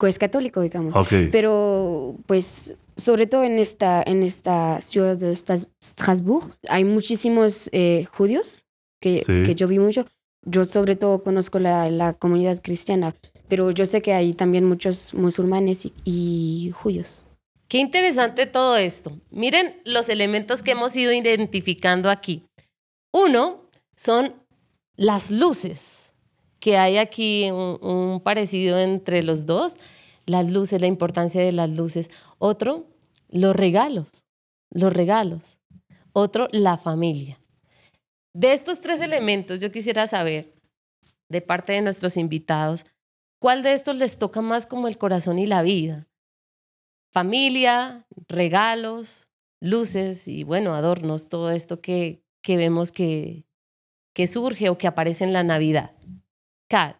que 0.00 0.08
es 0.08 0.18
católico, 0.18 0.60
digamos. 0.62 0.96
Ok. 0.96 1.12
Pero, 1.30 2.16
pues, 2.26 2.74
sobre 2.96 3.26
todo 3.26 3.44
en 3.44 3.58
esta, 3.58 4.02
en 4.04 4.22
esta 4.22 4.80
ciudad 4.80 5.16
de 5.16 5.32
Stas- 5.36 5.68
Strasbourg, 5.84 6.50
hay 6.68 6.84
muchísimos 6.84 7.68
eh, 7.72 8.06
judíos 8.12 8.64
que, 9.00 9.18
Sí. 9.20 9.42
que 9.44 9.54
yo 9.54 9.68
vi 9.68 9.78
mucho. 9.78 10.06
Yo 10.46 10.64
sobre 10.64 10.96
todo 10.96 11.22
conozco 11.22 11.58
la, 11.58 11.90
la 11.90 12.14
comunidad 12.14 12.60
cristiana, 12.62 13.14
pero 13.48 13.70
yo 13.72 13.84
sé 13.84 14.00
que 14.00 14.14
hay 14.14 14.32
también 14.32 14.64
muchos 14.64 15.12
musulmanes 15.12 15.84
y, 15.84 15.92
y 16.04 16.70
judíos. 16.72 17.26
Qué 17.68 17.76
interesante 17.78 18.46
todo 18.46 18.76
esto. 18.78 19.12
Miren 19.30 19.76
los 19.84 20.08
elementos 20.08 20.62
que 20.62 20.70
hemos 20.72 20.96
ido 20.96 21.12
identificando 21.12 22.08
aquí. 22.10 22.42
Uno 23.12 23.66
son 23.96 24.32
las 24.96 25.30
luces, 25.30 26.12
que 26.58 26.76
hay 26.76 26.98
aquí 26.98 27.50
un, 27.50 28.20
parecido 28.22 28.78
entre 28.78 29.22
los 29.22 29.46
dos. 29.46 29.74
Las 30.26 30.50
luces, 30.50 30.80
la 30.80 30.86
importancia 30.86 31.42
de 31.42 31.52
las 31.52 31.70
luces. 31.70 32.10
Otro, 32.38 32.86
los 33.28 33.56
regalos, 33.56 34.08
los 34.70 34.92
regalos. 34.92 35.58
Otro, 36.12 36.48
la 36.52 36.76
familia. 36.76 37.40
De 38.34 38.52
estos 38.52 38.80
tres 38.80 39.00
elementos, 39.00 39.58
yo 39.58 39.72
quisiera 39.72 40.06
saber, 40.06 40.52
de 41.28 41.40
parte 41.40 41.72
de 41.72 41.80
nuestros 41.80 42.16
invitados, 42.16 42.84
¿cuál 43.40 43.62
de 43.62 43.72
estos 43.72 43.96
les 43.96 44.18
toca 44.18 44.40
más 44.40 44.66
como 44.66 44.86
el 44.86 44.98
corazón 44.98 45.38
y 45.38 45.46
la 45.46 45.62
vida? 45.62 46.06
familia, 47.12 48.06
regalos, 48.28 49.30
luces 49.60 50.28
y 50.28 50.44
bueno, 50.44 50.74
adornos, 50.74 51.28
todo 51.28 51.50
esto 51.50 51.80
que, 51.80 52.22
que 52.42 52.56
vemos 52.56 52.92
que, 52.92 53.44
que 54.14 54.26
surge 54.26 54.68
o 54.68 54.78
que 54.78 54.86
aparece 54.86 55.24
en 55.24 55.32
la 55.32 55.42
Navidad. 55.42 55.92
Kat, 56.68 56.96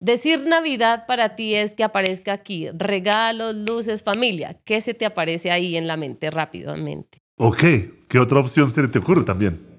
decir 0.00 0.46
Navidad 0.46 1.06
para 1.06 1.36
ti 1.36 1.54
es 1.54 1.74
que 1.74 1.84
aparezca 1.84 2.32
aquí 2.32 2.68
regalos, 2.70 3.54
luces, 3.54 4.02
familia. 4.02 4.58
¿Qué 4.64 4.80
se 4.80 4.94
te 4.94 5.06
aparece 5.06 5.50
ahí 5.50 5.76
en 5.76 5.86
la 5.86 5.96
mente 5.96 6.30
rápidamente? 6.30 7.18
Ok. 7.38 7.62
¿Qué 8.08 8.18
otra 8.18 8.40
opción 8.40 8.66
se 8.68 8.88
te 8.88 8.98
ocurre 8.98 9.22
también? 9.22 9.70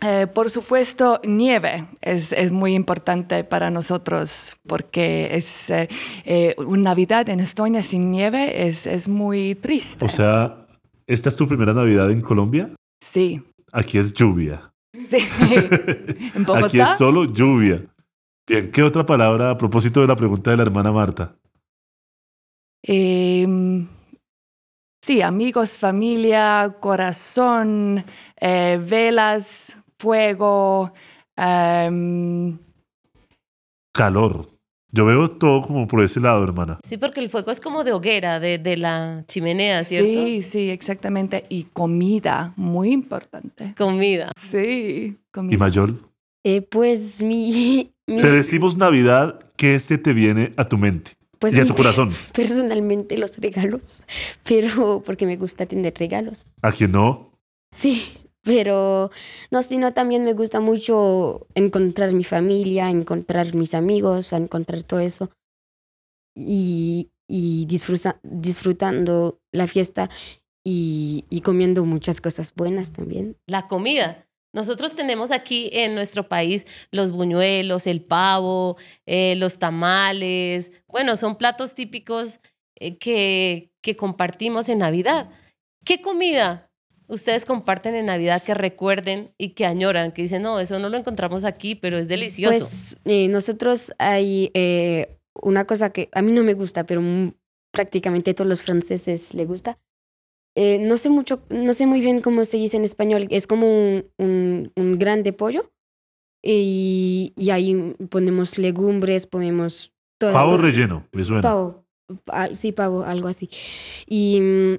Eh, 0.00 0.26
por 0.26 0.50
supuesto, 0.50 1.20
nieve 1.24 1.86
es, 2.02 2.30
es 2.32 2.52
muy 2.52 2.74
importante 2.74 3.42
para 3.42 3.70
nosotros 3.70 4.52
porque 4.66 5.30
es 5.32 5.70
eh, 5.70 5.88
eh, 6.26 6.54
una 6.58 6.90
Navidad 6.90 7.28
en 7.30 7.40
Estonia 7.40 7.80
sin 7.80 8.10
nieve 8.10 8.66
es, 8.66 8.86
es 8.86 9.08
muy 9.08 9.54
triste. 9.54 10.04
O 10.04 10.08
sea, 10.10 10.66
¿esta 11.06 11.30
es 11.30 11.36
tu 11.36 11.48
primera 11.48 11.72
Navidad 11.72 12.10
en 12.10 12.20
Colombia? 12.20 12.70
sí, 13.00 13.42
Aquí 13.72 13.98
es 13.98 14.12
lluvia. 14.14 14.73
Sí. 14.94 15.18
en 16.34 16.44
Bogotá. 16.44 16.66
Aquí 16.66 16.80
es 16.80 16.96
solo 16.96 17.24
lluvia. 17.24 17.82
Bien, 18.46 18.70
¿qué 18.70 18.82
otra 18.82 19.04
palabra 19.04 19.50
a 19.50 19.58
propósito 19.58 20.00
de 20.00 20.06
la 20.06 20.16
pregunta 20.16 20.50
de 20.50 20.56
la 20.58 20.62
hermana 20.64 20.92
Marta? 20.92 21.34
Em, 22.82 23.86
sí, 25.02 25.22
amigos, 25.22 25.78
familia, 25.78 26.76
corazón, 26.80 28.04
eh, 28.38 28.78
velas, 28.82 29.74
fuego. 29.98 30.92
em, 31.36 32.58
Calor. 33.92 34.53
Yo 34.94 35.04
veo 35.04 35.28
todo 35.28 35.60
como 35.62 35.88
por 35.88 36.02
ese 36.04 36.20
lado, 36.20 36.44
hermana. 36.44 36.78
Sí, 36.86 36.98
porque 36.98 37.18
el 37.18 37.28
fuego 37.28 37.50
es 37.50 37.60
como 37.60 37.82
de 37.82 37.92
hoguera, 37.92 38.38
de, 38.38 38.58
de 38.58 38.76
la 38.76 39.24
chimenea, 39.26 39.82
¿cierto? 39.82 40.24
sí, 40.24 40.40
sí, 40.42 40.70
exactamente. 40.70 41.46
Y 41.48 41.64
comida, 41.64 42.52
muy 42.54 42.92
importante. 42.92 43.74
Comida. 43.76 44.30
Sí, 44.40 45.16
¿Y 45.18 45.32
comida. 45.32 45.58
Mayol? 45.58 46.00
Eh, 46.44 46.62
pues 46.62 47.20
mi, 47.20 47.90
mi- 48.06 48.22
Te 48.22 48.30
decimos 48.30 48.76
Navidad, 48.76 49.40
¿qué 49.56 49.80
se 49.80 49.98
te 49.98 50.12
viene 50.12 50.52
a 50.56 50.68
tu 50.68 50.78
mente 50.78 51.12
pues 51.40 51.54
y 51.54 51.60
a 51.60 51.66
tu 51.66 51.74
corazón? 51.74 52.10
personalmente 52.32 53.18
los 53.18 53.36
regalos, 53.38 54.04
pero 54.44 55.02
porque 55.04 55.26
me 55.26 55.36
gusta 55.36 55.66
tener 55.66 55.94
regalos. 55.98 56.52
¿A 56.62 56.70
quién 56.70 56.92
no? 56.92 57.32
Sí, 57.74 58.18
pero 58.44 59.10
no, 59.50 59.62
sino 59.62 59.92
también 59.94 60.22
me 60.24 60.34
gusta 60.34 60.60
mucho 60.60 61.46
encontrar 61.54 62.12
mi 62.12 62.24
familia, 62.24 62.90
encontrar 62.90 63.54
mis 63.54 63.74
amigos, 63.74 64.32
encontrar 64.32 64.82
todo 64.82 65.00
eso 65.00 65.30
y, 66.36 67.10
y 67.28 67.66
disfruta- 67.66 68.20
disfrutando 68.22 69.40
la 69.52 69.66
fiesta 69.66 70.10
y, 70.64 71.24
y 71.30 71.40
comiendo 71.40 71.84
muchas 71.84 72.20
cosas 72.20 72.52
buenas 72.54 72.92
también. 72.92 73.36
La 73.46 73.68
comida. 73.68 74.28
Nosotros 74.52 74.94
tenemos 74.94 75.32
aquí 75.32 75.68
en 75.72 75.96
nuestro 75.96 76.28
país 76.28 76.64
los 76.92 77.10
buñuelos, 77.10 77.88
el 77.88 78.04
pavo, 78.04 78.76
eh, 79.04 79.34
los 79.36 79.58
tamales. 79.58 80.70
Bueno, 80.86 81.16
son 81.16 81.36
platos 81.36 81.74
típicos 81.74 82.38
eh, 82.76 82.96
que, 82.98 83.72
que 83.82 83.96
compartimos 83.96 84.68
en 84.68 84.78
Navidad. 84.78 85.28
¿Qué 85.84 86.00
comida 86.00 86.70
ustedes 87.14 87.44
comparten 87.44 87.94
en 87.94 88.06
Navidad 88.06 88.42
que 88.42 88.54
recuerden 88.54 89.30
y 89.38 89.50
que 89.50 89.64
añoran? 89.66 90.12
Que 90.12 90.22
dicen, 90.22 90.42
no, 90.42 90.60
eso 90.60 90.78
no 90.78 90.88
lo 90.88 90.96
encontramos 90.96 91.44
aquí, 91.44 91.74
pero 91.74 91.96
es 91.98 92.08
delicioso. 92.08 92.68
Pues 92.68 92.96
eh, 93.04 93.28
nosotros 93.28 93.92
hay 93.98 94.50
eh, 94.54 95.18
una 95.34 95.66
cosa 95.66 95.90
que 95.90 96.08
a 96.12 96.22
mí 96.22 96.32
no 96.32 96.42
me 96.42 96.54
gusta, 96.54 96.84
pero 96.84 97.02
prácticamente 97.72 98.34
todos 98.34 98.48
los 98.48 98.62
franceses 98.62 99.34
le 99.34 99.46
gusta. 99.46 99.78
Eh, 100.56 100.78
no 100.78 100.96
sé 100.96 101.08
mucho, 101.08 101.42
no 101.48 101.72
sé 101.72 101.86
muy 101.86 102.00
bien 102.00 102.20
cómo 102.20 102.44
se 102.44 102.56
dice 102.56 102.76
en 102.76 102.84
español. 102.84 103.26
Es 103.30 103.46
como 103.46 103.66
un, 103.66 104.06
un, 104.18 104.72
un 104.76 104.98
grande 104.98 105.32
pollo 105.32 105.72
y, 106.42 107.32
y 107.36 107.50
ahí 107.50 107.94
ponemos 108.10 108.58
legumbres, 108.58 109.26
ponemos 109.26 109.92
todas 110.18 110.34
Pavo 110.36 110.52
cosas. 110.52 110.66
relleno, 110.66 111.08
me 111.12 111.24
suena. 111.24 111.42
Pavo, 111.42 111.84
sí, 112.52 112.70
pavo, 112.72 113.02
algo 113.02 113.28
así. 113.28 113.48
Y 114.06 114.40
mm, 114.40 114.74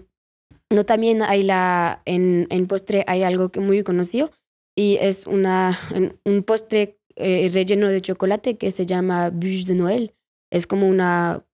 no 0.72 0.84
también 0.86 1.22
hay 1.22 1.44
la, 1.44 2.02
en, 2.06 2.48
en 2.50 2.66
postre 2.66 3.04
hay 3.08 3.24
algo 3.24 3.50
que 3.50 3.60
muy 3.60 3.84
conocido 3.84 4.32
y 4.76 4.98
es 5.00 5.28
una, 5.28 5.80
un 6.26 6.44
postre 6.44 7.00
eh, 7.16 7.50
relleno 7.54 7.88
de 7.88 8.02
chocolate 8.02 8.58
que 8.58 8.72
se 8.72 8.86
llama 8.86 9.30
bûche 9.30 9.66
de 9.66 9.76
Noël. 9.76 10.14
Es 10.52 10.68
como 10.68 10.88
una, 10.88 11.46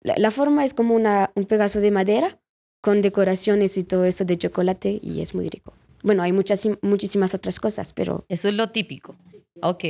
la, 0.00 0.14
la 0.16 0.30
forma 0.30 0.64
es 0.64 0.74
como 0.74 0.94
una, 0.94 1.30
un 1.34 1.44
pedazo 1.44 1.80
de 1.80 1.90
madera 1.90 2.40
con 2.82 3.02
decoraciones 3.02 3.76
y 3.76 3.84
todo 3.84 4.04
eso 4.04 4.24
de 4.24 4.38
chocolate 4.38 4.98
y 5.02 5.20
es 5.20 5.34
muy 5.34 5.48
rico. 5.48 5.74
Bueno, 6.02 6.22
hay 6.22 6.32
muchas, 6.32 6.66
muchísimas 6.82 7.32
otras 7.34 7.60
cosas, 7.60 7.92
pero 7.92 8.24
Eso 8.28 8.48
es 8.48 8.54
lo 8.54 8.70
típico. 8.70 9.14
Ok. 9.60 9.84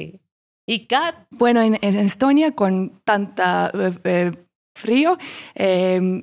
Y 0.66 0.86
Kat, 0.86 1.26
Bueno, 1.30 1.62
en, 1.62 1.78
en 1.80 1.96
Estonia, 1.96 2.52
con 2.52 3.00
tanta 3.04 3.70
eh, 3.74 3.92
eh, 4.04 4.32
frío, 4.76 5.18
eh, 5.54 6.22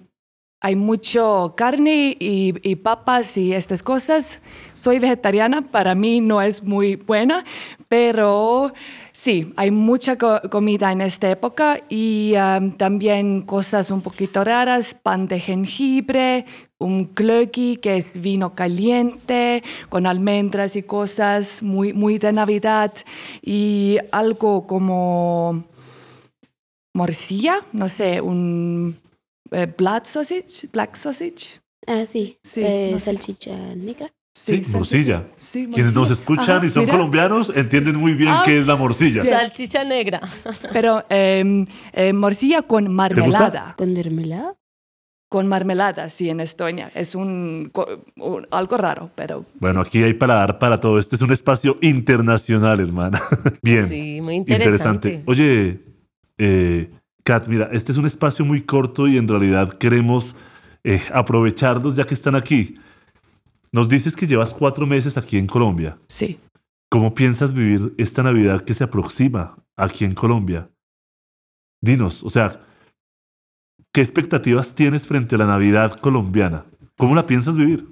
hay 0.61 0.75
mucho 0.75 1.53
carne 1.55 2.17
y, 2.19 2.75
papas 2.75 3.37
y 3.37 3.53
estas 3.53 3.81
cosas. 3.81 4.39
Soy 4.73 4.99
vegetariana, 4.99 5.61
para 5.61 5.95
mí 5.95 6.19
no 6.19 6.41
es 6.41 6.63
muy 6.63 6.95
buena, 6.97 7.45
pero 7.87 8.73
sí, 9.13 9.53
hay 9.55 9.71
mucha 9.71 10.17
co- 10.17 10.41
comida 10.49 10.91
en 10.91 11.01
esta 11.01 11.29
época 11.31 11.81
y 11.87 12.33
también 12.77 13.43
cosas 13.43 13.89
un 13.89 14.01
poquito 14.01 14.43
raras, 14.43 14.95
pan 15.01 15.27
de 15.27 15.39
jengibre, 15.39 16.45
un 16.77 17.13
glöggi, 17.13 17.77
que 17.77 17.97
es 17.97 18.19
vino 18.21 18.53
caliente, 18.53 19.63
con 19.87 20.05
almendras 20.05 20.75
y 20.75 20.83
cosas 20.83 21.61
muy, 21.63 21.93
muy 21.93 22.17
de 22.17 22.33
Navidad, 22.33 22.93
y 23.41 23.97
algo 24.11 24.67
como 24.67 25.63
morcilla, 26.93 27.65
no 27.71 27.87
sé, 27.87 28.19
un 28.21 28.95
eh, 29.51 29.67
black 29.77 30.05
sausage, 30.05 30.67
black 30.71 30.95
sausage. 30.95 31.59
ah, 31.87 32.05
sí, 32.07 32.37
Sí, 32.43 32.61
eh, 32.63 32.89
no 32.93 32.99
sé. 32.99 33.05
salchicha 33.05 33.55
negra. 33.75 34.11
Sí, 34.35 34.53
salchicha. 34.63 34.77
morcilla. 34.77 35.23
Sí, 35.35 35.65
Quienes 35.73 35.93
nos 35.93 36.09
morcilla. 36.09 36.13
escuchan 36.21 36.57
Ajá, 36.57 36.65
y 36.65 36.69
son 36.69 36.83
mira, 36.83 36.93
colombianos 36.93 37.51
entienden 37.55 37.95
muy 37.97 38.13
bien 38.13 38.29
Ah, 38.29 38.43
qué 38.45 38.57
es 38.59 38.67
la 38.67 38.75
morcilla. 38.77 39.23
salchicha 39.23 39.83
negra. 39.83 40.21
Pero 40.71 41.03
eh, 41.09 41.65
eh, 41.93 42.13
morcilla 42.13 42.61
con 42.61 42.93
marmelada. 42.93 43.75
¿Con 43.77 43.93
mermelada? 43.93 44.55
Con 45.29 45.45
marmelada, 45.47 46.09
sí, 46.09 46.29
en 46.29 46.39
Estonia. 46.39 46.89
Es 46.95 47.13
un, 47.15 47.71
algo 48.49 48.77
raro, 48.77 49.11
pero 49.13 49.45
Bueno, 49.59 49.81
aquí 49.81 50.01
hay 50.01 50.13
para 50.15 50.35
dar 50.35 50.57
para 50.57 50.79
todo. 50.79 50.97
Este 50.97 51.17
es 51.17 51.21
un 51.21 51.31
espacio 51.31 51.77
internacional, 51.81 52.79
hermana. 52.79 53.21
Bien. 53.61 53.89
Sí, 53.89 54.21
muy 54.21 54.35
interesante. 54.35 55.21
Oye, 55.27 55.81
eh, 56.39 56.89
Kat, 57.29 57.47
mira, 57.47 57.69
este 57.71 57.91
es 57.91 57.99
un 57.99 58.07
espacio 58.07 58.43
muy 58.43 58.63
corto 58.63 59.07
y 59.07 59.15
en 59.15 59.27
realidad 59.27 59.73
queremos 59.73 60.35
eh, 60.83 60.99
aprovecharlos 61.13 61.95
ya 61.95 62.03
que 62.03 62.15
están 62.15 62.35
aquí. 62.35 62.79
Nos 63.71 63.87
dices 63.87 64.15
que 64.15 64.25
llevas 64.25 64.51
cuatro 64.51 64.87
meses 64.87 65.15
aquí 65.15 65.37
en 65.37 65.45
Colombia. 65.45 65.99
sí. 66.07 66.39
¿Cómo 66.91 67.13
piensas 67.13 67.53
vivir 67.53 67.93
esta 67.99 68.23
Navidad 68.23 68.63
que 68.63 68.73
se 68.73 68.83
aproxima 68.83 69.55
aquí 69.77 70.05
en 70.05 70.15
Colombia? 70.15 70.71
Dinos, 71.79 72.23
o 72.23 72.31
sea, 72.31 72.61
¿qué 73.93 74.01
expectativas 74.01 74.73
tienes 74.73 75.05
frente 75.05 75.35
a 75.35 75.37
la 75.37 75.45
Navidad 75.45 75.99
colombiana? 75.99 76.65
¿Cómo 76.97 77.13
la 77.13 77.27
piensas 77.27 77.55
vivir? 77.55 77.85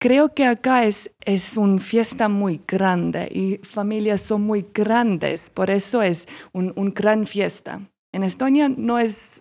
Creo 0.00 0.32
que 0.32 0.46
acá 0.46 0.86
es, 0.86 1.10
es 1.26 1.58
una 1.58 1.76
fiesta 1.76 2.30
muy 2.30 2.62
grande 2.66 3.28
y 3.30 3.58
familias 3.66 4.22
son 4.22 4.46
muy 4.46 4.64
grandes, 4.72 5.50
por 5.50 5.68
eso 5.68 6.00
es 6.00 6.26
un, 6.54 6.72
un 6.74 6.94
gran 6.94 7.26
fiesta. 7.26 7.82
En 8.12 8.22
Estonia 8.24 8.68
no 8.68 8.98
es 8.98 9.40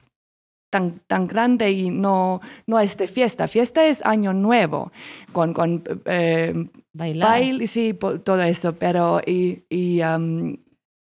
tan, 0.71 0.99
tan 1.07 1.27
grande 1.27 1.71
y 1.71 1.89
no, 1.89 2.41
no 2.65 2.79
es 2.79 2.97
de 2.97 3.07
fiesta. 3.07 3.47
Fiesta 3.47 3.85
es 3.87 4.05
año 4.05 4.33
nuevo, 4.33 4.91
con, 5.31 5.53
con 5.53 5.83
eh, 6.05 6.53
baile, 6.93 7.67
sí, 7.67 7.93
todo 7.93 8.41
eso, 8.41 8.73
pero 8.73 9.21
y, 9.25 9.63
y, 9.69 10.01
um, 10.01 10.57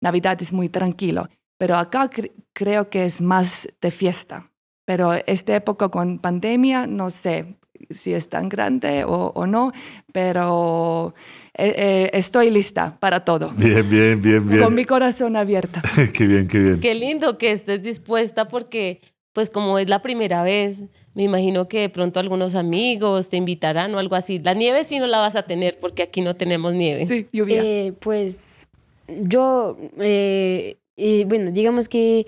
Navidad 0.02 0.42
es 0.42 0.52
muy 0.52 0.70
tranquilo. 0.70 1.28
Pero 1.58 1.76
acá 1.78 2.10
cre- 2.10 2.32
creo 2.54 2.90
que 2.90 3.06
es 3.06 3.22
más 3.22 3.68
de 3.82 3.92
fiesta. 3.92 4.52
Pero 4.86 5.14
esta 5.26 5.56
época 5.56 5.90
con 5.90 6.20
pandemia, 6.20 6.86
no 6.88 7.10
sé 7.10 7.58
si 7.90 8.14
es 8.14 8.30
tan 8.30 8.50
grande 8.50 9.04
o, 9.04 9.32
o 9.36 9.46
no, 9.48 9.72
pero 10.12 11.14
eh, 11.54 11.74
eh, 11.78 12.10
estoy 12.14 12.50
lista 12.50 12.98
para 13.00 13.26
todo. 13.26 13.50
Bien, 13.56 13.88
bien, 13.90 14.22
bien, 14.22 14.48
bien. 14.48 14.64
Con 14.64 14.76
mi 14.76 14.86
corazón 14.86 15.36
abierto. 15.36 15.80
qué 16.14 16.26
bien, 16.26 16.48
qué 16.48 16.60
bien. 16.60 16.80
Qué 16.80 16.94
lindo 16.94 17.38
que 17.38 17.52
estés 17.52 17.82
dispuesta 17.82 18.48
porque, 18.48 19.02
pues 19.34 19.50
como 19.50 19.80
es 19.80 19.90
la 19.90 20.02
primera 20.02 20.44
vez, 20.44 20.84
me 21.16 21.24
imagino 21.24 21.68
que 21.68 21.80
de 21.82 21.90
pronto 21.90 22.20
algunos 22.20 22.54
amigos 22.54 23.30
te 23.30 23.38
invitarán 23.38 23.94
o 23.96 24.00
algo 24.00 24.16
así. 24.16 24.38
La 24.38 24.54
nieve 24.54 24.84
sí 24.84 25.00
no 25.00 25.08
la 25.08 25.18
vas 25.18 25.36
a 25.36 25.44
tener 25.44 25.80
porque 25.80 26.04
aquí 26.04 26.22
no 26.22 26.36
tenemos 26.36 26.76
nieve. 26.76 27.08
Sí, 27.08 27.28
lluvia. 27.34 27.64
Eh, 27.64 27.94
pues 28.00 28.68
yo, 29.08 29.76
eh, 30.00 30.78
eh, 30.96 31.26
bueno, 31.28 31.52
digamos 31.52 31.90
que 31.90 32.28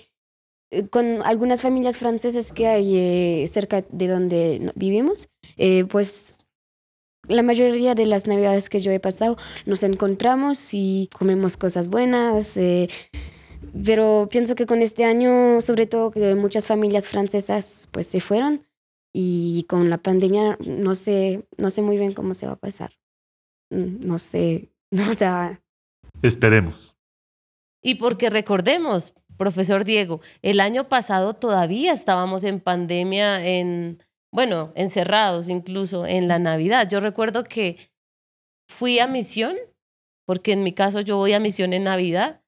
con 0.91 1.21
algunas 1.23 1.61
familias 1.61 1.97
francesas 1.97 2.51
que 2.51 2.67
hay 2.67 2.95
eh, 2.97 3.47
cerca 3.51 3.83
de 3.89 4.07
donde 4.07 4.71
vivimos, 4.75 5.29
eh, 5.57 5.85
pues 5.85 6.47
la 7.27 7.43
mayoría 7.43 7.95
de 7.95 8.05
las 8.05 8.27
navidades 8.27 8.69
que 8.69 8.79
yo 8.79 8.91
he 8.91 8.99
pasado 8.99 9.37
nos 9.65 9.83
encontramos 9.83 10.69
y 10.73 11.09
comemos 11.13 11.57
cosas 11.57 11.87
buenas. 11.87 12.55
eh, 12.57 12.89
pero 13.83 14.27
pienso 14.31 14.55
que 14.55 14.65
con 14.65 14.81
este 14.81 15.03
año, 15.05 15.61
sobre 15.61 15.85
todo 15.85 16.11
que 16.11 16.33
muchas 16.35 16.65
familias 16.65 17.07
francesas 17.07 17.87
pues 17.91 18.07
se 18.07 18.19
fueron 18.21 18.65
y 19.13 19.65
con 19.67 19.89
la 19.89 19.97
pandemia 19.97 20.57
no 20.65 20.95
sé, 20.95 21.45
no 21.57 21.69
sé 21.69 21.81
muy 21.81 21.97
bien 21.97 22.13
cómo 22.13 22.33
se 22.33 22.45
va 22.47 22.53
a 22.53 22.59
pasar. 22.59 22.93
Mm, 23.69 24.05
No 24.07 24.17
sé, 24.17 24.71
o 25.09 25.13
sea, 25.13 25.61
Esperemos. 26.21 26.95
Y 27.81 27.95
porque 27.95 28.29
recordemos, 28.29 29.13
profesor 29.39 29.85
Diego, 29.85 30.19
el 30.43 30.59
año 30.59 30.89
pasado 30.89 31.33
todavía 31.33 31.93
estábamos 31.93 32.43
en 32.43 32.59
pandemia, 32.59 33.43
en, 33.43 34.03
bueno, 34.31 34.71
encerrados 34.75 35.47
incluso 35.49 36.05
en 36.05 36.27
la 36.27 36.37
Navidad. 36.37 36.87
Yo 36.87 36.99
recuerdo 36.99 37.45
que 37.45 37.89
fui 38.67 38.99
a 38.99 39.07
misión, 39.07 39.55
porque 40.27 40.51
en 40.51 40.61
mi 40.61 40.73
caso 40.73 40.99
yo 40.99 41.15
voy 41.15 41.33
a 41.33 41.39
misión 41.39 41.73
en 41.73 41.85
Navidad, 41.85 42.41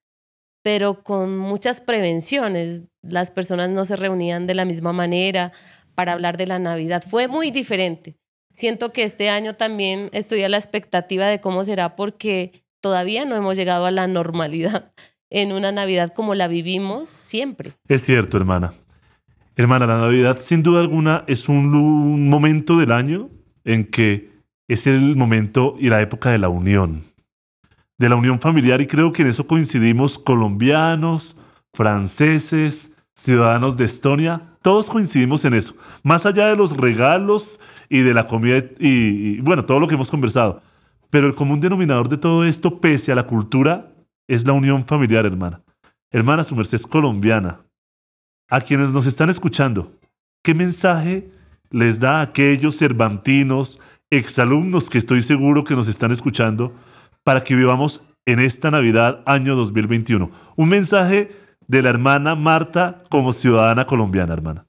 pero 0.63 1.01
con 1.01 1.37
muchas 1.37 1.79
prevenciones. 1.81 2.81
Las 3.01 3.31
personas 3.31 3.69
no 3.69 3.85
se 3.85 3.95
reunían 3.95 4.45
de 4.45 4.53
la 4.53 4.65
misma 4.65 4.93
manera 4.93 5.53
para 5.95 6.11
hablar 6.11 6.35
de 6.37 6.45
la 6.45 6.59
Navidad. 6.59 7.03
Fue 7.07 7.27
muy 7.27 7.51
diferente. 7.51 8.17
Siento 8.53 8.91
que 8.91 9.03
este 9.03 9.29
año 9.29 9.55
también 9.55 10.09
estoy 10.11 10.43
a 10.43 10.49
la 10.49 10.57
expectativa 10.57 11.25
de 11.27 11.39
cómo 11.39 11.63
será 11.63 11.95
porque 11.95 12.65
todavía 12.81 13.23
no 13.23 13.37
hemos 13.37 13.55
llegado 13.55 13.85
a 13.85 13.91
la 13.91 14.07
normalidad 14.07 14.93
en 15.31 15.53
una 15.53 15.71
Navidad 15.71 16.13
como 16.13 16.35
la 16.35 16.47
vivimos 16.47 17.09
siempre. 17.09 17.73
Es 17.87 18.03
cierto, 18.03 18.37
hermana. 18.37 18.73
Hermana, 19.55 19.87
la 19.87 19.97
Navidad 19.97 20.39
sin 20.41 20.61
duda 20.61 20.81
alguna 20.81 21.23
es 21.27 21.49
un, 21.49 22.29
momento 22.29 22.77
del 22.77 22.91
año 22.91 23.29
en 23.63 23.85
que 23.85 24.29
es 24.67 24.87
el 24.87 25.15
momento 25.15 25.75
y 25.79 25.89
la 25.89 26.01
época 26.01 26.29
de 26.29 26.37
la 26.37 26.49
unión, 26.49 27.01
de 27.97 28.09
la 28.09 28.15
unión 28.15 28.39
familiar 28.39 28.81
y 28.81 28.87
creo 28.87 29.11
que 29.11 29.23
en 29.23 29.29
eso 29.29 29.47
coincidimos 29.47 30.17
colombianos, 30.17 31.35
franceses, 31.73 32.91
ciudadanos 33.13 33.77
de 33.77 33.85
Estonia, 33.85 34.41
todos 34.61 34.89
coincidimos 34.89 35.43
en 35.45 35.53
eso, 35.53 35.75
más 36.03 36.25
allá 36.25 36.47
de 36.47 36.55
los 36.55 36.75
regalos 36.75 37.59
y 37.89 37.99
de 37.99 38.13
la 38.13 38.27
comida 38.27 38.63
y, 38.79 39.39
bueno, 39.41 39.65
todo 39.65 39.79
lo 39.79 39.87
que 39.87 39.95
hemos 39.95 40.09
conversado. 40.09 40.61
Pero 41.09 41.27
el 41.27 41.35
común 41.35 41.59
denominador 41.59 42.07
de 42.07 42.17
todo 42.17 42.45
esto, 42.45 42.79
pese 42.79 43.11
a 43.11 43.15
la 43.15 43.27
cultura, 43.27 43.90
es 44.31 44.47
la 44.47 44.53
unión 44.53 44.85
familiar, 44.85 45.25
hermana. 45.25 45.61
Hermana, 46.09 46.45
su 46.45 46.55
merced 46.55 46.75
es 46.75 46.87
colombiana. 46.87 47.59
A 48.49 48.61
quienes 48.61 48.93
nos 48.93 49.05
están 49.05 49.29
escuchando, 49.29 49.91
¿qué 50.41 50.53
mensaje 50.53 51.29
les 51.69 51.99
da 51.99 52.19
a 52.19 52.21
aquellos 52.21 52.77
cervantinos, 52.77 53.81
exalumnos 54.09 54.89
que 54.89 54.99
estoy 54.99 55.21
seguro 55.21 55.65
que 55.65 55.75
nos 55.75 55.89
están 55.89 56.13
escuchando, 56.13 56.73
para 57.25 57.43
que 57.43 57.55
vivamos 57.55 58.05
en 58.25 58.39
esta 58.39 58.71
Navidad 58.71 59.21
año 59.25 59.53
2021? 59.57 60.31
Un 60.55 60.69
mensaje 60.69 61.31
de 61.67 61.81
la 61.81 61.89
hermana 61.89 62.33
Marta 62.35 63.03
como 63.09 63.33
ciudadana 63.33 63.85
colombiana, 63.85 64.31
hermana. 64.31 64.65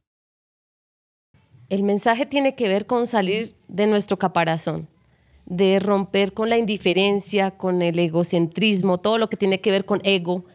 El 1.68 1.84
mensaje 1.84 2.26
tiene 2.26 2.56
que 2.56 2.66
ver 2.66 2.86
con 2.86 3.06
salir 3.06 3.54
de 3.68 3.86
nuestro 3.86 4.18
caparazón, 4.18 4.88
de 5.52 5.80
romper 5.80 6.32
con 6.32 6.48
la 6.48 6.56
indiferencia, 6.56 7.50
con 7.50 7.82
el 7.82 7.98
egocentrismo, 7.98 9.00
todo 9.00 9.18
lo 9.18 9.28
que 9.28 9.36
tiene 9.36 9.60
que 9.60 9.70
ver 9.70 9.84
con 9.84 10.00
ego, 10.02 10.46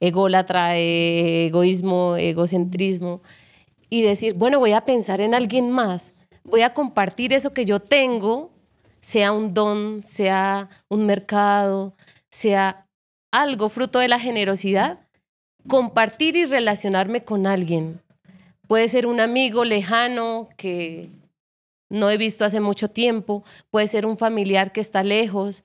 ególatra, 0.00 0.76
egoísmo, 0.76 2.16
egocentrismo, 2.16 3.22
y 3.88 4.02
decir, 4.02 4.34
bueno, 4.34 4.58
voy 4.58 4.72
a 4.72 4.84
pensar 4.84 5.20
en 5.20 5.32
alguien 5.32 5.70
más, 5.70 6.12
voy 6.42 6.62
a 6.62 6.74
compartir 6.74 7.32
eso 7.32 7.52
que 7.52 7.64
yo 7.64 7.78
tengo, 7.78 8.50
sea 9.00 9.30
un 9.30 9.54
don, 9.54 10.02
sea 10.02 10.70
un 10.88 11.06
mercado, 11.06 11.94
sea 12.28 12.84
algo 13.30 13.68
fruto 13.68 14.00
de 14.00 14.08
la 14.08 14.18
generosidad, 14.18 15.06
compartir 15.68 16.34
y 16.34 16.46
relacionarme 16.46 17.22
con 17.22 17.46
alguien. 17.46 18.00
Puede 18.66 18.88
ser 18.88 19.06
un 19.06 19.20
amigo 19.20 19.64
lejano 19.64 20.48
que 20.56 21.10
no 21.88 22.10
he 22.10 22.16
visto 22.16 22.44
hace 22.44 22.60
mucho 22.60 22.88
tiempo, 22.88 23.44
puede 23.70 23.88
ser 23.88 24.06
un 24.06 24.18
familiar 24.18 24.72
que 24.72 24.80
está 24.80 25.02
lejos. 25.02 25.64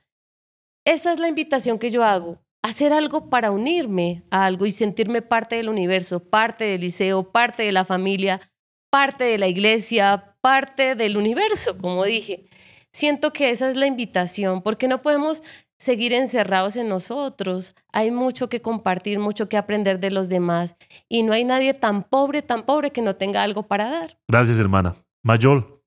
Esa 0.86 1.14
es 1.14 1.20
la 1.20 1.28
invitación 1.28 1.80
que 1.80 1.92
yo 1.92 2.04
hago, 2.04 2.40
hacer 2.64 2.94
algo 2.94 3.30
para 3.30 3.52
unirme 3.52 4.24
a 4.32 4.46
algo 4.46 4.66
y 4.66 4.72
sentirme 4.72 5.22
parte 5.22 5.56
del 5.56 5.70
universo, 5.70 6.20
parte 6.20 6.66
del 6.66 6.82
liceo, 6.82 7.32
parte 7.32 7.64
de 7.64 7.72
la 7.72 7.86
familia, 7.86 8.42
parte 8.90 9.24
de 9.24 9.38
la 9.38 9.48
iglesia, 9.48 10.36
parte 10.42 10.96
del 10.96 11.18
universo, 11.18 11.78
como 11.78 12.04
dije. 12.04 12.48
Siento 12.94 13.32
que 13.32 13.52
esa 13.52 13.70
es 13.70 13.78
la 13.78 13.88
invitación, 13.88 14.62
porque 14.62 14.88
no 14.88 15.02
podemos 15.02 15.42
seguir 15.80 16.14
encerrados 16.14 16.76
en 16.76 16.90
nosotros. 16.90 17.74
Hay 17.92 18.12
mucho 18.12 18.50
que 18.50 18.62
compartir, 18.62 19.18
mucho 19.18 19.50
que 19.50 19.58
aprender 19.58 20.00
de 20.00 20.12
los 20.12 20.30
demás. 20.30 20.76
Y 21.08 21.24
no 21.24 21.34
hay 21.34 21.46
nadie 21.46 21.74
tan 21.74 22.04
pobre, 22.04 22.42
tan 22.42 22.64
pobre 22.64 22.92
que 22.92 23.02
no 23.02 23.16
tenga 23.16 23.44
algo 23.44 23.64
para 23.64 23.90
dar. 23.90 24.18
Gracias, 24.28 24.60
hermana. 24.60 24.96
Mayol, 25.24 25.81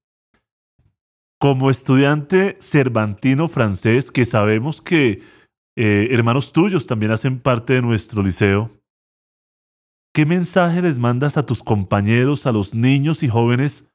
como 1.38 1.70
estudiante 1.70 2.56
cervantino 2.60 3.48
francés, 3.48 4.10
que 4.10 4.24
sabemos 4.24 4.80
que 4.80 5.22
eh, 5.76 6.08
hermanos 6.10 6.52
tuyos 6.52 6.86
también 6.86 7.12
hacen 7.12 7.40
parte 7.40 7.74
de 7.74 7.82
nuestro 7.82 8.22
liceo, 8.22 8.70
¿qué 10.14 10.24
mensaje 10.24 10.82
les 10.82 10.98
mandas 10.98 11.36
a 11.36 11.44
tus 11.44 11.62
compañeros, 11.62 12.46
a 12.46 12.52
los 12.52 12.74
niños 12.74 13.22
y 13.22 13.28
jóvenes 13.28 13.88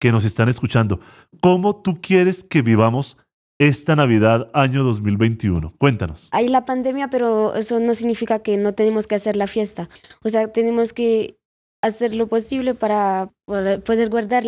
que 0.00 0.12
nos 0.12 0.24
están 0.24 0.48
escuchando? 0.48 1.00
¿Cómo 1.40 1.82
tú 1.82 2.00
quieres 2.00 2.44
que 2.44 2.62
vivamos 2.62 3.16
esta 3.58 3.96
Navidad 3.96 4.50
año 4.54 4.84
2021? 4.84 5.74
Cuéntanos. 5.78 6.28
Hay 6.30 6.48
la 6.48 6.64
pandemia, 6.64 7.10
pero 7.10 7.54
eso 7.54 7.80
no 7.80 7.94
significa 7.94 8.38
que 8.38 8.56
no 8.56 8.72
tenemos 8.72 9.06
que 9.06 9.16
hacer 9.16 9.36
la 9.36 9.48
fiesta. 9.48 9.88
O 10.22 10.28
sea, 10.28 10.52
tenemos 10.52 10.92
que 10.92 11.38
hacer 11.82 12.14
lo 12.14 12.28
posible 12.28 12.74
para 12.74 13.30
poder 13.44 14.08
guardar 14.08 14.44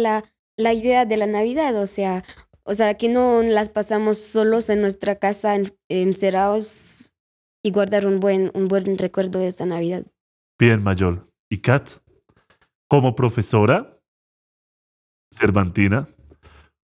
la, 0.56 0.72
idea 0.72 1.04
de 1.04 1.16
la 1.16 1.26
Navidad. 1.26 1.80
O 1.80 1.86
sea, 1.86 2.24
o 2.64 2.74
sea, 2.74 2.94
que 2.94 3.08
no 3.08 3.42
las 3.42 3.68
pasamos 3.68 4.18
solos 4.18 4.68
en 4.70 4.80
nuestra 4.80 5.16
casa, 5.16 5.56
encerrados 5.88 7.14
y 7.64 7.70
guardar 7.70 8.06
un 8.06 8.20
buen, 8.20 8.50
un 8.54 8.68
buen 8.68 8.98
recuerdo 8.98 9.38
de 9.38 9.48
esta 9.48 9.66
Navidad. 9.66 10.04
Bien, 10.58 10.82
Mayol. 10.82 11.30
¿Y 11.50 11.58
Kat? 11.58 11.90
Como 12.88 13.14
profesora 13.14 14.00
cervantina, 15.32 16.08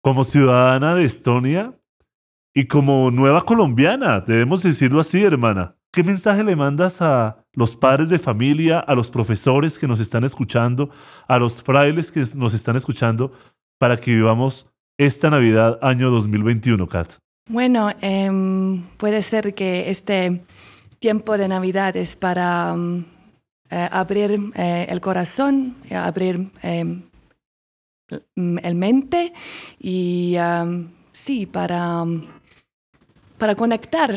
como 0.04 0.24
ciudadana 0.24 0.96
de 0.96 1.06
Estonia, 1.06 1.78
y 2.58 2.66
como 2.66 3.12
nueva 3.12 3.46
colombiana, 3.46 4.20
debemos 4.20 4.64
decirlo 4.64 5.00
así, 5.00 5.24
hermana, 5.24 5.76
¿qué 5.94 6.04
mensaje 6.04 6.44
le 6.44 6.56
mandas 6.56 7.04
a 7.04 7.46
los 7.58 7.76
padres 7.76 8.10
de 8.10 8.20
familia, 8.20 8.80
a 8.80 8.94
los 8.94 9.10
profesores 9.10 9.80
que 9.80 9.88
nos 9.88 10.00
están 10.00 10.24
escuchando, 10.24 10.92
a 11.28 11.40
los 11.40 11.60
frailes 11.60 12.12
que 12.12 12.24
nos 12.36 12.54
están 12.54 12.76
escuchando, 12.76 13.32
para 13.80 13.98
que 13.98 14.14
vivamos 14.14 14.68
esta 14.96 15.32
Navidad 15.32 15.80
año 15.82 16.12
2021, 16.12 16.88
Kat? 16.88 17.14
Bueno, 17.50 17.92
em, 18.02 18.84
puede 18.98 19.24
ser 19.24 19.56
que 19.56 19.90
este 19.90 20.44
tiempo 21.00 21.36
de 21.36 21.48
Navidad 21.48 21.98
es 21.98 22.16
para 22.16 22.74
em, 22.76 23.06
eh, 23.72 23.90
abrir 23.92 24.40
eh, 24.54 24.86
el 24.90 25.02
corazón, 25.02 25.78
abrir 25.90 26.52
em, 26.62 27.02
el 28.36 28.76
mente 28.76 29.34
y 29.80 30.38
sí, 31.12 31.48
para 31.48 32.06
para 33.38 33.56
conectar 33.56 34.12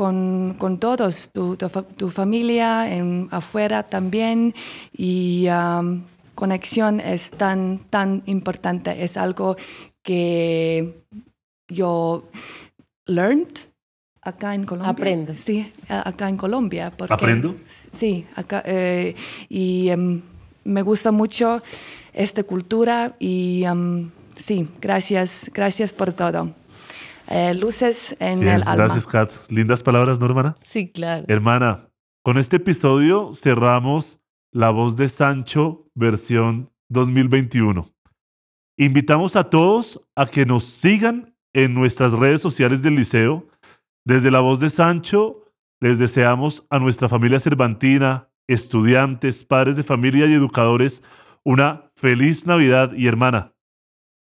con, 0.00 0.56
con, 0.56 0.78
todos, 0.78 1.28
tu, 1.30 1.58
tu, 1.58 2.08
familia 2.08 2.90
en, 2.90 3.28
afuera 3.30 3.82
también 3.82 4.54
y 4.96 5.46
conexión 6.34 7.00
es 7.00 7.30
tan, 7.32 7.80
tan 7.90 8.22
importante, 8.24 9.04
es 9.04 9.18
algo 9.18 9.58
que 10.02 11.04
yo 11.68 12.24
learned 13.04 13.52
acá 14.22 14.54
en 14.54 14.64
Colombia. 14.64 14.90
Aprendo. 14.90 15.34
Sí, 15.36 15.70
acá 15.86 16.30
en 16.30 16.38
Colombia. 16.38 16.94
¿Aprendo? 17.10 17.56
Sí, 17.92 18.24
acá. 18.36 18.62
Eh, 18.64 19.14
y 19.50 19.90
em, 19.90 20.22
me 20.64 20.80
gusta 20.80 21.12
mucho 21.12 21.62
esta 22.14 22.42
cultura 22.42 23.16
y 23.18 23.64
em, 23.64 24.08
sí, 24.34 24.66
gracias, 24.80 25.50
gracias 25.52 25.92
por 25.92 26.14
todo. 26.14 26.54
Eh, 27.30 27.54
luces 27.54 28.16
en 28.18 28.42
el 28.42 28.62
alma. 28.62 28.74
Gracias, 28.74 29.06
Kat. 29.06 29.32
Lindas 29.48 29.82
palabras, 29.82 30.18
¿no, 30.18 30.26
hermana? 30.26 30.56
Sí, 30.60 30.90
claro. 30.90 31.24
Hermana, 31.28 31.88
con 32.22 32.38
este 32.38 32.56
episodio 32.56 33.32
cerramos 33.32 34.20
La 34.52 34.70
voz 34.70 34.96
de 34.96 35.08
Sancho 35.08 35.86
versión 35.94 36.72
2021. 36.88 37.88
Invitamos 38.76 39.36
a 39.36 39.44
todos 39.44 40.00
a 40.16 40.26
que 40.26 40.44
nos 40.44 40.64
sigan 40.64 41.36
en 41.52 41.72
nuestras 41.74 42.12
redes 42.12 42.40
sociales 42.40 42.82
del 42.82 42.96
liceo. 42.96 43.46
Desde 44.04 44.30
La 44.30 44.40
voz 44.40 44.58
de 44.58 44.68
Sancho 44.68 45.44
les 45.80 45.98
deseamos 45.98 46.66
a 46.68 46.78
nuestra 46.78 47.08
familia 47.08 47.38
cervantina, 47.38 48.28
estudiantes, 48.48 49.44
padres 49.44 49.76
de 49.76 49.84
familia 49.84 50.26
y 50.26 50.34
educadores 50.34 51.02
una 51.44 51.90
feliz 51.94 52.46
Navidad 52.46 52.92
y 52.92 53.06
hermana. 53.06 53.54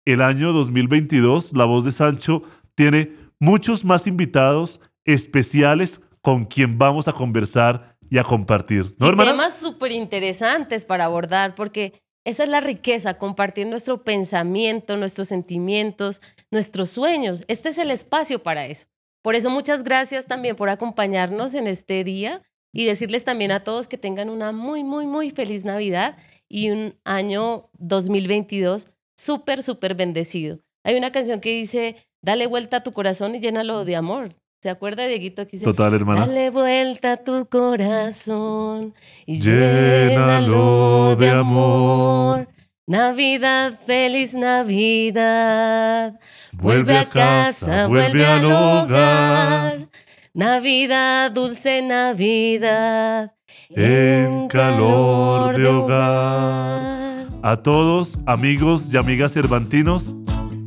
El 0.06 0.22
año 0.22 0.54
2022, 0.54 1.54
La 1.54 1.66
voz 1.66 1.84
de 1.86 1.92
Sancho 1.92 2.44
tiene 2.76 3.12
muchos 3.40 3.84
más 3.84 4.08
invitados 4.08 4.80
especiales 5.06 6.02
con 6.22 6.46
quien 6.46 6.78
vamos 6.78 7.08
a 7.08 7.14
conversar 7.14 7.98
y 8.10 8.18
a 8.18 8.24
compartir. 8.24 8.96
¿No, 8.98 9.16
Temas 9.16 9.58
súper 9.58 9.92
interesantes 9.92 10.86
para 10.86 11.06
abordar, 11.06 11.56
porque 11.56 11.94
esa 12.26 12.44
es 12.44 12.50
la 12.50 12.60
riqueza, 12.60 13.18
compartir 13.18 13.68
nuestro 13.68 14.04
pensamiento, 14.04 14.98
nuestros 14.98 15.28
sentimientos, 15.28 16.22
nuestros 16.52 16.90
sueños. 16.90 17.44
Este 17.48 17.70
es 17.70 17.78
el 17.78 17.92
espacio 17.92 18.42
para 18.42 18.66
eso. 18.66 18.88
Por 19.22 19.36
eso 19.36 19.50
muchas 19.50 19.84
gracias 19.84 20.26
también 20.26 20.56
por 20.56 20.70
acompañarnos 20.70 21.54
en 21.56 21.68
este 21.68 22.04
día 22.04 22.42
y 22.74 22.86
decirles 22.86 23.24
también 23.24 23.52
a 23.52 23.64
todos 23.64 23.88
que 23.88 23.98
tengan 23.98 24.30
una 24.30 24.52
muy, 24.52 24.84
muy, 24.84 25.06
muy 25.06 25.30
feliz 25.30 25.64
Navidad 25.64 26.18
y 26.50 26.72
un 26.72 26.96
año 27.06 27.70
2022 27.78 28.88
súper, 29.18 29.64
súper 29.64 29.96
bendecido. 29.96 30.60
Hay 30.84 30.96
una 30.96 31.12
canción 31.12 31.42
que 31.42 31.52
dice, 31.52 31.96
Dale 32.26 32.48
vuelta 32.48 32.78
a 32.78 32.80
tu 32.82 32.92
corazón 32.92 33.36
y 33.36 33.40
llénalo 33.40 33.86
de 33.86 33.96
amor. 33.96 34.34
¿Se 34.60 34.72
acuerda, 34.72 35.06
Dieguito? 35.06 35.44
Aquí 35.44 35.60
Total, 35.60 35.94
hermana. 35.94 36.26
Dale 36.26 36.50
vuelta 36.50 37.12
a 37.12 37.18
tu 37.18 37.46
corazón 37.46 38.96
y 39.28 39.40
llénalo 39.40 41.16
de 41.18 41.30
amor. 41.30 42.48
Navidad, 42.88 43.80
feliz 43.86 44.34
Navidad. 44.34 46.20
Vuelve 46.54 46.98
a 46.98 47.06
casa, 47.06 47.86
vuelve 47.86 48.26
al 48.26 48.46
hogar. 48.46 49.88
Navidad, 50.34 51.30
dulce 51.30 51.84
Navidad. 51.84 53.36
En 53.70 54.48
calor 54.48 55.56
de 55.56 55.68
hogar. 55.68 57.28
A 57.44 57.62
todos, 57.62 58.18
amigos 58.26 58.92
y 58.92 58.98
amigas 58.98 59.32
cervantinos, 59.32 60.16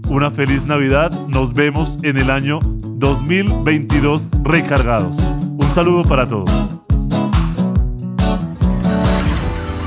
una 0.09 0.31
feliz 0.31 0.67
Navidad. 0.67 1.11
Nos 1.29 1.55
vemos 1.55 1.99
en 2.03 2.17
el 2.17 2.31
año 2.31 2.59
2022 2.63 4.29
recargados. 4.43 5.19
Un 5.19 5.71
saludo 5.75 6.03
para 6.03 6.27
todos. 6.27 6.51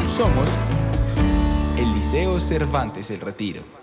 Somos 0.07 0.49
el 1.77 1.93
Liceo 1.93 2.39
Cervantes 2.39 3.09
El 3.11 3.21
Retiro. 3.21 3.80